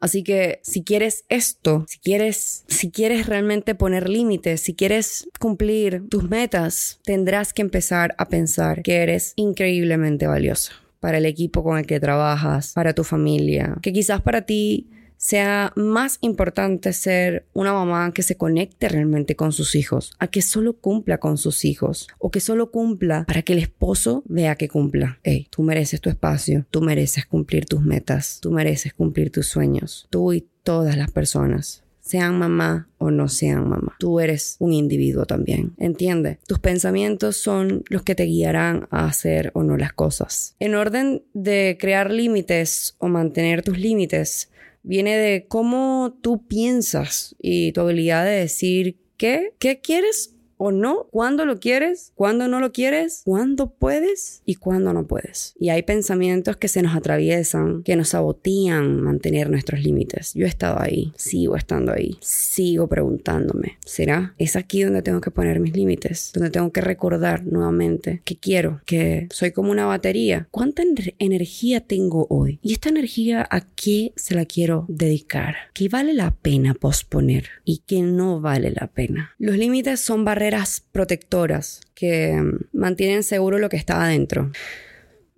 Así 0.01 0.23
que 0.23 0.59
si 0.61 0.83
quieres 0.83 1.23
esto, 1.29 1.85
si 1.87 1.99
quieres, 1.99 2.65
si 2.67 2.91
quieres 2.91 3.27
realmente 3.27 3.75
poner 3.75 4.09
límites, 4.09 4.59
si 4.59 4.75
quieres 4.75 5.29
cumplir 5.39 6.03
tus 6.09 6.29
metas, 6.29 6.99
tendrás 7.05 7.53
que 7.53 7.61
empezar 7.61 8.13
a 8.17 8.27
pensar 8.27 8.83
que 8.83 8.97
eres 8.97 9.31
increíblemente 9.37 10.27
valiosa 10.27 10.73
para 10.99 11.19
el 11.19 11.25
equipo 11.25 11.63
con 11.63 11.77
el 11.77 11.85
que 11.85 12.01
trabajas, 12.01 12.73
para 12.73 12.93
tu 12.93 13.05
familia, 13.05 13.77
que 13.81 13.93
quizás 13.93 14.21
para 14.21 14.41
ti 14.41 14.89
sea 15.17 15.73
más 15.75 16.19
importante 16.21 16.93
ser 16.93 17.45
una 17.53 17.73
mamá 17.73 18.11
que 18.13 18.23
se 18.23 18.37
conecte 18.37 18.87
realmente 18.89 19.35
con 19.35 19.51
sus 19.51 19.75
hijos, 19.75 20.13
a 20.19 20.27
que 20.27 20.41
solo 20.41 20.73
cumpla 20.73 21.17
con 21.17 21.37
sus 21.37 21.65
hijos 21.65 22.07
o 22.19 22.31
que 22.31 22.39
solo 22.39 22.71
cumpla 22.71 23.25
para 23.25 23.41
que 23.41 23.53
el 23.53 23.59
esposo 23.59 24.23
vea 24.27 24.55
que 24.55 24.69
cumpla. 24.69 25.19
Hey, 25.23 25.47
tú 25.49 25.63
mereces 25.63 26.01
tu 26.01 26.09
espacio, 26.09 26.65
tú 26.71 26.81
mereces 26.81 27.25
cumplir 27.25 27.65
tus 27.65 27.81
metas, 27.81 28.39
tú 28.41 28.51
mereces 28.51 28.93
cumplir 28.93 29.31
tus 29.31 29.47
sueños, 29.47 30.07
tú 30.09 30.33
y 30.33 30.47
todas 30.63 30.97
las 30.97 31.11
personas 31.11 31.83
sean 32.07 32.39
mamá 32.39 32.89
o 32.97 33.11
no 33.11 33.27
sean 33.27 33.67
mamá. 33.67 33.95
Tú 33.99 34.19
eres 34.19 34.55
un 34.59 34.71
individuo 34.71 35.25
también. 35.25 35.73
Entiende, 35.77 36.39
tus 36.47 36.59
pensamientos 36.59 37.35
son 37.37 37.83
los 37.89 38.03
que 38.03 38.15
te 38.15 38.23
guiarán 38.23 38.87
a 38.91 39.05
hacer 39.05 39.51
o 39.53 39.63
no 39.63 39.75
las 39.77 39.93
cosas. 39.93 40.55
En 40.59 40.75
orden 40.75 41.23
de 41.33 41.77
crear 41.79 42.11
límites 42.11 42.95
o 42.97 43.09
mantener 43.09 43.61
tus 43.61 43.77
límites, 43.77 44.49
viene 44.83 45.17
de 45.17 45.47
cómo 45.47 46.17
tú 46.21 46.47
piensas 46.47 47.35
y 47.39 47.71
tu 47.71 47.81
habilidad 47.81 48.25
de 48.25 48.31
decir 48.31 48.97
qué, 49.17 49.53
qué 49.59 49.79
quieres 49.81 50.36
o 50.57 50.71
no, 50.71 51.07
cuándo 51.11 51.45
lo 51.45 51.59
quieres, 51.59 52.11
cuándo 52.15 52.47
no 52.47 52.59
lo 52.59 52.71
quieres, 52.71 53.21
cuándo 53.25 53.69
puedes 53.69 54.41
y 54.45 54.55
cuándo 54.55 54.93
no 54.93 55.07
puedes. 55.07 55.53
Y 55.59 55.69
hay 55.69 55.83
pensamientos 55.83 56.57
que 56.57 56.67
se 56.67 56.81
nos 56.81 56.95
atraviesan, 56.95 57.83
que 57.83 57.95
nos 57.95 58.09
sabotean 58.09 59.01
mantener 59.01 59.49
nuestros 59.49 59.81
límites. 59.81 60.33
Yo 60.33 60.45
he 60.45 60.49
estado 60.49 60.79
ahí, 60.79 61.13
sigo 61.15 61.55
estando 61.55 61.93
ahí, 61.93 62.17
sigo 62.21 62.87
preguntándome, 62.87 63.77
¿será? 63.85 64.33
¿Es 64.37 64.55
aquí 64.55 64.83
donde 64.83 65.01
tengo 65.01 65.21
que 65.21 65.31
poner 65.31 65.59
mis 65.59 65.75
límites? 65.75 66.31
Donde 66.33 66.49
tengo 66.49 66.71
que 66.71 66.81
recordar 66.81 67.45
nuevamente 67.45 68.21
que 68.25 68.37
quiero, 68.37 68.81
que 68.85 69.27
soy 69.31 69.51
como 69.51 69.71
una 69.71 69.85
batería. 69.85 70.47
¿Cuánta 70.51 70.83
energía 71.19 71.81
tengo 71.81 72.27
hoy? 72.29 72.59
¿Y 72.61 72.73
esta 72.73 72.89
energía 72.89 73.47
a 73.49 73.61
qué 73.61 74.13
se 74.15 74.35
la 74.35 74.45
quiero 74.45 74.85
dedicar? 74.87 75.55
¿Qué 75.73 75.89
vale 75.89 76.13
la 76.13 76.31
pena 76.31 76.73
posponer 76.73 77.49
y 77.63 77.83
qué 77.85 78.01
no 78.01 78.41
vale 78.41 78.71
la 78.71 78.87
pena? 78.87 79.31
Los 79.37 79.57
límites 79.57 79.99
son 79.99 80.25
barreras 80.25 80.46
protectoras 80.91 81.81
que 81.93 82.41
mantienen 82.73 83.23
seguro 83.23 83.59
lo 83.59 83.69
que 83.69 83.77
está 83.77 84.03
adentro. 84.03 84.51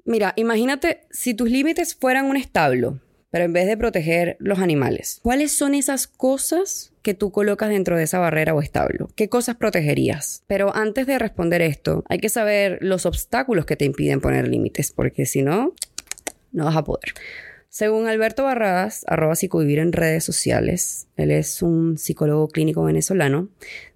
Mira, 0.06 0.34
imagínate 0.36 1.02
si 1.12 1.34
tus 1.34 1.50
límites 1.50 1.95
fueran 1.95 2.26
un 2.26 2.38
establo, 2.38 3.00
pero 3.32 3.45
en 3.45 3.54
vez 3.54 3.67
de 3.67 3.78
proteger 3.78 4.38
los 4.39 4.60
animales, 4.60 5.19
¿cuáles 5.22 5.52
son 5.52 5.76
esas 5.76 6.08
cosas 6.08 6.93
que 7.04 7.13
tú 7.13 7.32
colocas 7.32 7.69
dentro 7.69 7.95
de 7.95 8.04
esa 8.04 8.19
barrera 8.19 8.54
o 8.54 8.62
establo? 8.62 9.10
¿Qué 9.15 9.30
cosas 9.30 9.56
protegerías? 9.56 10.43
Pero 10.48 10.76
antes 10.76 11.06
de 11.06 11.19
responder 11.19 11.62
esto, 11.62 12.04
hay 12.10 12.19
que 12.19 12.30
saber 12.30 12.80
los 12.82 13.06
obstáculos 13.06 13.65
que 13.65 13.76
te 13.76 13.86
impiden 13.86 14.19
poner 14.19 14.48
límites, 14.48 14.91
porque 14.91 15.26
si 15.26 15.43
no, 15.43 15.74
no 16.52 16.65
vas 16.65 16.76
a 16.76 16.84
poder. 16.84 17.13
Según 17.69 18.08
Alberto 18.08 18.43
Barradas, 18.45 19.03
arroba 19.08 19.36
psicovivir 19.36 19.77
en 19.77 19.91
redes 19.91 20.23
sociales, 20.23 21.08
él 21.17 21.29
es 21.29 21.62
un 21.62 21.99
psicólogo 21.99 22.47
clínico 22.47 22.84
venezolano, 22.84 23.49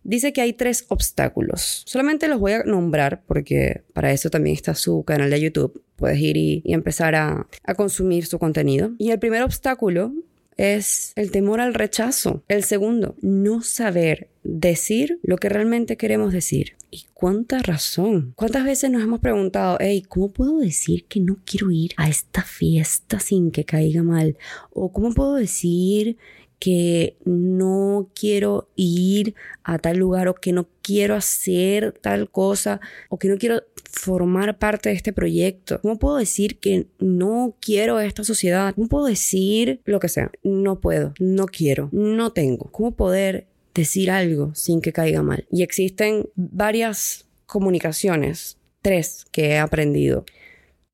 dice 0.04 0.32
que 0.32 0.42
hay 0.42 0.54
tres 0.54 0.86
obstáculos. 0.90 1.82
Solamente 1.88 2.28
los 2.28 2.40
voy 2.40 2.52
a 2.52 2.64
nombrar 2.66 3.24
porque 3.26 3.82
para 3.94 4.12
eso 4.12 4.30
también 4.30 4.56
está 4.56 4.76
su 4.76 5.04
canal 5.04 5.32
de 5.32 5.42
YouTube. 5.42 5.82
Puedes 5.96 6.20
ir 6.20 6.38
y, 6.38 6.62
empezar 6.66 7.16
a, 7.16 7.48
a 7.64 7.74
consumir 7.74 8.28
su 8.28 8.38
contenido. 8.38 8.92
Y 9.00 9.10
el 9.10 9.18
primer 9.18 9.42
obstáculo 9.42 10.14
es 10.58 11.14
el 11.16 11.32
temor 11.32 11.62
al 11.62 11.74
rechazo. 11.74 12.44
El 12.48 12.64
segundo, 12.64 13.16
no 13.22 13.62
saber 13.62 14.30
decir 14.44 15.20
lo 15.24 15.38
que 15.38 15.50
realmente 15.50 15.98
queremos 15.98 16.34
decir. 16.34 16.76
Y 16.92 17.06
cuánta 17.14 17.60
razón. 17.60 18.34
¿Cuántas 18.36 18.66
veces 18.66 18.92
nos 18.92 19.02
hemos 19.02 19.20
preguntado, 19.20 19.78
hey, 19.80 20.04
¿cómo 20.08 20.32
puedo 20.32 20.60
decir 20.60 21.06
que 21.06 21.20
no 21.20 21.40
quiero 21.44 21.72
ir 21.72 21.92
a 21.98 22.08
esta 22.08 22.44
fiesta 22.44 23.20
sin 23.20 23.50
que 23.50 23.66
caiga 23.66 24.04
mal? 24.04 24.38
¿O 24.70 24.92
cómo 24.92 25.12
puedo 25.14 25.36
decir 25.36 26.18
que 26.64 27.18
no 27.26 28.10
quiero 28.16 28.70
ir 28.78 29.36
a 29.66 29.80
tal 29.80 29.98
lugar 29.98 30.30
o 30.30 30.34
que 30.34 30.54
no 30.54 30.70
quiero 30.82 31.14
hacer 31.14 31.92
tal 31.92 32.30
cosa 32.32 32.80
o 33.10 33.20
que 33.20 33.28
no 33.28 33.38
quiero 33.38 33.64
formar 33.84 34.58
parte 34.60 34.88
de 34.88 34.96
este 34.96 35.12
proyecto? 35.12 35.82
¿Cómo 35.82 36.00
puedo 36.00 36.16
decir 36.16 36.60
que 36.60 36.88
no 37.00 37.58
quiero 37.60 38.00
esta 38.00 38.24
sociedad? 38.24 38.74
¿Cómo 38.76 38.88
puedo 38.88 39.08
decir 39.08 39.82
lo 39.84 40.00
que 40.00 40.08
sea? 40.08 40.32
No 40.42 40.80
puedo, 40.80 41.14
no 41.20 41.48
quiero, 41.48 41.90
no 41.92 42.32
tengo. 42.32 42.72
¿Cómo 42.72 42.96
poder 42.96 43.46
decir 43.74 44.10
algo 44.10 44.56
sin 44.56 44.80
que 44.80 44.94
caiga 44.94 45.22
mal? 45.22 45.46
Y 45.52 45.64
existen 45.64 46.30
varias 46.38 47.26
comunicaciones, 47.46 48.58
tres 48.82 49.26
que 49.34 49.48
he 49.48 49.58
aprendido 49.58 50.24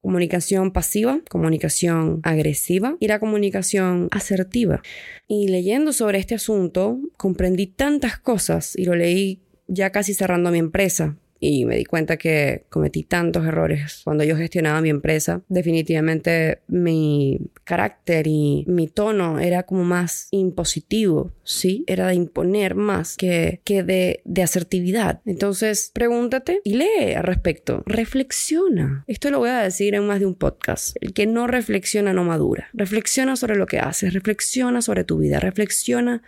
comunicación 0.02 0.72
pasiva, 0.72 1.20
comunicación 1.30 2.22
agresiva 2.24 2.96
y 3.00 3.08
la 3.08 3.20
comunicación 3.20 4.08
asertiva. 4.12 4.82
Y 5.28 5.50
leyendo 5.50 5.94
sobre 5.94 6.20
este 6.20 6.36
asunto, 6.36 7.00
comprendí 7.18 7.68
tantas 7.68 8.18
cosas 8.20 8.76
y 8.76 8.86
lo 8.86 8.96
leí 8.96 9.42
ya 9.68 9.92
casi 9.92 10.14
cerrando 10.14 10.52
mi 10.52 10.60
empresa, 10.60 11.18
y 11.40 11.66
me 11.66 11.78
di 11.78 11.86
cuenta 11.86 12.18
que 12.18 12.66
cometí 12.70 13.04
tantos 13.04 13.46
errores 13.46 14.02
cuando 14.04 14.24
yo 14.24 14.36
gestionaba 14.36 14.82
mi 14.82 14.90
empresa. 14.90 15.42
Definitivamente 15.48 16.60
mi 16.68 17.40
carácter 17.64 18.28
y 18.28 18.66
mi 18.68 18.88
tono 18.88 19.40
era 19.40 19.64
como 19.64 19.84
más 19.84 20.28
impositivo, 20.32 21.32
¿sí? 21.44 21.84
Era 21.88 22.08
de 22.08 22.16
imponer 22.16 22.76
más 22.76 23.16
que, 23.16 23.62
que 23.64 23.84
de, 23.84 24.22
de 24.26 24.44
asertividad. 24.44 25.22
Entonces, 25.26 25.92
pregúntate 25.94 26.62
y 26.64 26.76
lee 26.76 27.14
al 27.16 27.24
respecto. 27.24 27.84
Reflexiona. 27.86 29.04
Esto 29.08 29.30
lo 29.32 29.40
voy 29.40 29.50
a 29.50 29.62
decir 29.62 29.96
en 29.96 30.06
más 30.08 30.20
de 30.20 30.26
un 30.26 30.36
podcast. 30.36 30.96
El 31.02 31.14
que 31.14 31.26
no 31.26 31.48
reflexiona 31.48 32.14
no 32.14 32.24
madura. 32.24 32.70
Reflexiona 32.74 33.36
sobre 33.36 33.56
lo 33.56 33.66
que 33.66 33.80
haces, 33.80 34.14
reflexiona 34.14 34.82
sobre 34.82 35.04
tu 35.04 35.18
vida, 35.18 35.40
reflexiona 35.40 36.22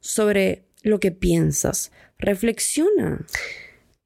sobre 0.00 0.62
lo 0.82 1.00
que 1.00 1.12
piensas. 1.12 1.92
Reflexiona. 2.18 3.24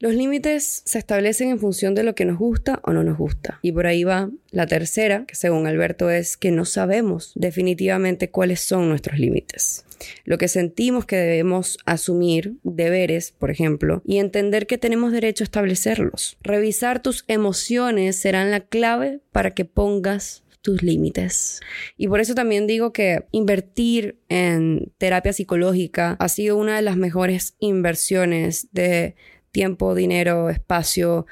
Los 0.01 0.15
límites 0.15 0.81
se 0.87 0.99
establecen 0.99 1.51
en 1.51 1.59
función 1.59 1.95
de 1.95 2.03
lo 2.03 2.15
que 2.15 2.25
nos 2.25 2.39
gusta 2.39 2.81
o 2.85 2.95
no 2.95 3.05
nos 3.05 3.19
gusta. 3.19 3.59
Y 3.61 3.73
por 3.73 3.87
ahí 3.87 4.03
va 4.03 4.31
la 4.51 4.67
tercera, 4.67 5.27
que 5.27 5.35
según 5.35 5.67
Alberto 5.67 6.09
es 6.09 6.39
que 6.39 6.51
no 6.51 6.65
sabemos 6.65 7.33
definitivamente 7.35 8.31
cuáles 8.31 8.61
son 8.61 8.89
nuestros 8.89 9.19
límites. 9.19 9.85
Lo 10.25 10.39
que 10.39 10.49
sentimos 10.49 11.05
que 11.05 11.17
debemos 11.17 11.77
asumir, 11.85 12.55
deberes, 12.63 13.33
por 13.33 13.51
ejemplo, 13.51 14.01
y 14.07 14.17
entender 14.17 14.67
que 14.67 14.79
tenemos 14.79 15.13
derecho 15.13 15.45
a 15.45 15.47
establecerlos. 15.47 16.39
Revisar 16.41 17.03
tus 17.03 17.27
emociones 17.29 18.17
serán 18.17 18.51
la 18.51 18.61
clave 18.61 19.21
para 19.33 19.51
que 19.51 19.67
pongas 19.67 20.45
tus 20.63 20.83
límites. 20.83 21.61
Y 21.99 22.09
por 22.09 22.21
eso 22.21 22.35
también 22.35 22.67
digo 22.67 22.95
que 22.95 23.27
invertir 23.33 24.19
en 24.31 24.93
terapia 24.97 25.35
psicológica 25.35 26.17
ha 26.19 26.29
sido 26.31 26.57
una 26.57 26.77
de 26.77 26.83
las 26.83 26.97
mejores 26.97 27.55
inversiones 27.59 28.69
de 28.73 29.15
tiempo, 29.51 29.95
dinero, 29.95 30.51
espacio, 30.51 31.27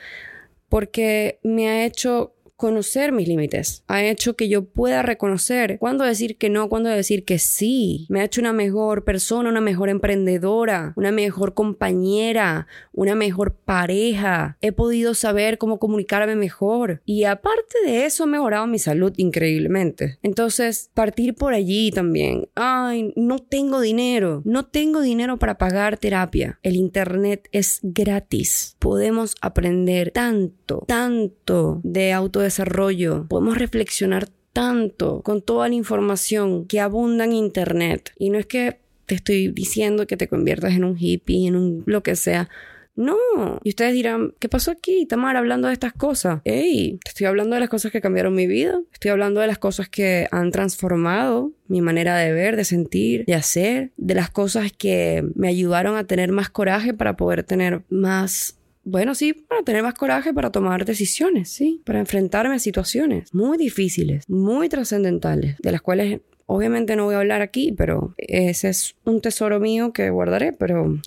porque 0.69 1.41
me 1.43 1.69
ha 1.69 1.85
hecho 1.85 2.35
conocer 2.59 3.13
mis 3.13 3.29
límites, 3.29 3.85
ha 3.87 4.03
hecho 4.03 4.35
que 4.35 4.49
yo 4.49 4.65
pueda 4.65 5.03
reconocer 5.03 5.79
cuándo 5.79 6.03
decir 6.03 6.37
que 6.37 6.51
no, 6.51 6.69
cuándo 6.69 6.91
decir 6.91 7.25
que 7.25 7.39
sí. 7.39 8.05
Me 8.11 8.21
ha 8.21 8.25
hecho 8.25 8.41
una 8.41 8.53
mejor 8.53 9.05
persona, 9.05 9.49
una 9.49 9.61
mejor 9.61 9.89
emprendedora, 9.89 10.93
una 10.97 11.13
mejor 11.13 11.55
compañera, 11.55 12.67
una 12.93 13.15
mejor 13.15 13.55
pareja. 13.55 14.59
He 14.61 14.73
podido 14.73 15.15
saber 15.15 15.57
cómo 15.59 15.79
comunicarme 15.79 16.35
mejor 16.35 17.01
y 17.05 17.25
aparte 17.25 17.79
de 17.87 18.07
eso 18.07 18.25
ha 18.25 18.27
mejorado 18.27 18.67
mi 18.67 18.81
salud 18.81 19.13
increíblemente. 19.17 20.19
Entonces, 20.25 20.91
partir 20.95 21.37
por 21.37 21.55
allí 21.55 21.93
también. 21.93 22.49
Ay, 22.57 23.13
no 23.15 23.39
tengo 23.39 23.81
dinero, 23.81 24.43
no 24.45 24.67
tengo 24.67 25.01
dinero 25.01 25.39
para 25.39 25.59
pagar 25.59 25.97
terapia. 25.97 26.59
El 26.65 26.75
internet 26.75 27.49
es 27.53 27.79
gratis. 27.85 28.75
Podemos 28.81 29.37
aprender 29.41 30.11
tanto, 30.11 30.83
tanto 30.89 31.81
de 31.85 32.15
autodesarrollo. 32.49 33.27
Podemos 33.29 33.59
reflexionar 33.59 34.29
tanto 34.53 35.23
con 35.23 35.43
toda 35.43 35.69
la 35.69 35.75
información 35.75 36.67
que 36.67 36.81
abunda 36.81 37.25
en 37.25 37.33
internet. 37.33 38.13
Y 38.19 38.31
no 38.31 38.39
es 38.39 38.47
que 38.47 38.79
te 39.07 39.15
estoy 39.15 39.49
diciendo 39.49 40.07
que 40.07 40.17
te 40.17 40.29
conviertas 40.29 40.75
en 40.75 40.85
un 40.85 40.97
hippie, 40.99 41.47
en 41.47 41.57
un 41.57 41.83
lo 41.87 42.03
que 42.03 42.17
sea. 42.17 42.49
No. 42.97 43.17
Y 43.63 43.69
ustedes 43.69 43.95
dirán, 43.95 44.35
¿qué 44.41 44.49
pasó 44.49 44.73
aquí? 44.73 45.07
Tamar 45.07 45.37
hablando 45.37 45.69
de 45.69 45.75
estas 45.75 45.93
cosas. 45.93 46.41
Ey, 46.45 46.99
te 47.05 47.11
estoy 47.11 47.27
hablando 47.29 47.55
de 47.55 47.61
las 47.61 47.69
cosas 47.69 47.93
que 47.93 48.01
cambiaron 48.01 48.35
mi 48.35 48.49
vida. 48.49 48.81
Estoy 48.93 49.13
hablando 49.13 49.41
de 49.41 49.47
las 49.47 49.59
cosas 49.59 49.89
que 49.89 50.27
han 50.33 50.51
transformado 50.51 51.53
mi 51.69 51.81
manera 51.81 52.17
de 52.17 52.33
ver, 52.33 52.57
de 52.57 52.65
sentir, 52.65 53.25
de 53.25 53.35
hacer. 53.35 53.93
De 53.97 54.15
las 54.15 54.31
cosas 54.31 54.73
que 54.73 55.25
me 55.37 55.47
ayudaron 55.47 55.97
a 55.97 56.05
tener 56.05 56.33
más 56.33 56.51
coraje 56.51 56.93
para 56.93 57.17
poder 57.17 57.45
tener 57.45 57.83
más 57.89 58.58
bueno, 58.89 59.15
sí, 59.15 59.35
para 59.35 59.63
tener 59.63 59.83
más 59.83 59.95
coraje 59.95 60.33
para 60.33 60.51
tomar 60.51 60.85
decisiones, 60.85 61.51
sí, 61.51 61.83
para 61.85 61.99
enfrentarme 61.99 62.55
a 62.55 62.59
situaciones 62.59 63.35
muy 63.35 63.59
difíciles, 63.59 64.25
muy 64.29 64.69
trascendentales, 64.69 65.57
de 65.59 65.73
las 65.73 65.83
cuales 65.83 66.21
obviamente 66.47 66.97
no 66.97 67.05
voy 67.05 67.15
a 67.15 67.19
hablar 67.19 67.43
aquí, 67.43 67.73
pero 67.73 68.15
ese 68.17 68.71
es 68.71 68.97
un 69.05 69.21
tesoro 69.21 69.61
mío 69.61 69.93
que 69.93 70.09
guardaré, 70.09 70.55
pero 70.55 70.99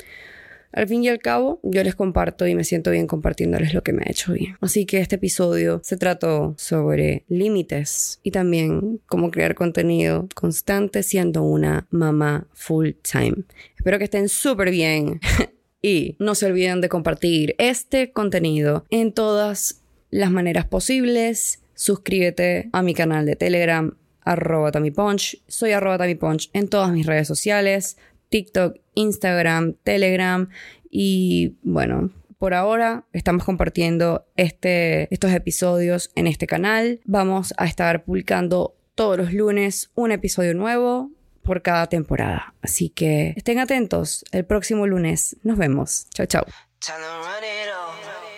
al 0.73 0.87
fin 0.87 1.03
y 1.03 1.09
al 1.09 1.19
cabo, 1.19 1.59
yo 1.63 1.83
les 1.83 1.95
comparto 1.95 2.47
y 2.47 2.55
me 2.55 2.63
siento 2.63 2.91
bien 2.91 3.07
compartiéndoles 3.07 3.73
lo 3.73 3.81
que 3.81 3.93
me 3.93 4.03
ha 4.03 4.11
hecho 4.11 4.33
bien. 4.33 4.57
Así 4.61 4.85
que 4.85 4.99
este 4.99 5.15
episodio 5.15 5.81
se 5.83 5.97
trató 5.97 6.53
sobre 6.57 7.25
límites 7.27 8.19
y 8.23 8.31
también 8.31 9.01
cómo 9.07 9.31
crear 9.31 9.55
contenido 9.55 10.29
constante 10.35 11.03
siendo 11.03 11.41
una 11.41 11.87
mamá 11.89 12.47
full 12.53 12.91
time. 13.01 13.43
Espero 13.75 13.97
que 13.97 14.05
estén 14.05 14.29
súper 14.29 14.69
bien 14.69 15.19
y 15.81 16.15
no 16.19 16.35
se 16.35 16.45
olviden 16.45 16.81
de 16.81 16.89
compartir 16.89 17.55
este 17.57 18.11
contenido 18.11 18.85
en 18.89 19.11
todas 19.11 19.81
las 20.09 20.31
maneras 20.31 20.65
posibles. 20.65 21.63
Suscríbete 21.73 22.69
a 22.73 22.81
mi 22.81 22.93
canal 22.93 23.25
de 23.25 23.35
Telegram, 23.35 23.97
arroba 24.23 24.71
tamipunch. 24.71 25.37
Soy 25.47 25.71
arroba 25.71 25.97
tamipunch 25.97 26.49
en 26.53 26.67
todas 26.67 26.91
mis 26.91 27.05
redes 27.05 27.27
sociales. 27.27 27.97
TikTok, 28.29 28.77
Instagram, 28.93 29.75
Telegram 29.83 30.49
y 30.89 31.55
bueno, 31.63 32.11
por 32.37 32.53
ahora 32.53 33.05
estamos 33.13 33.43
compartiendo 33.43 34.25
este, 34.35 35.13
estos 35.13 35.31
episodios 35.31 36.11
en 36.15 36.27
este 36.27 36.47
canal. 36.47 37.01
Vamos 37.05 37.53
a 37.57 37.65
estar 37.65 38.03
publicando 38.03 38.75
todos 38.95 39.17
los 39.17 39.33
lunes 39.33 39.91
un 39.95 40.11
episodio 40.11 40.53
nuevo 40.53 41.11
por 41.43 41.61
cada 41.61 41.87
temporada. 41.87 42.53
Así 42.61 42.89
que 42.89 43.33
estén 43.35 43.59
atentos. 43.59 44.23
El 44.31 44.45
próximo 44.45 44.87
lunes 44.87 45.35
nos 45.43 45.57
vemos. 45.57 46.07
Chao, 46.13 46.25
chao. 46.25 46.45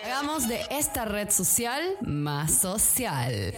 Hagamos 0.04 0.48
de 0.48 0.62
esta 0.70 1.06
red 1.06 1.30
social 1.30 1.82
más 2.02 2.54
social. 2.60 3.54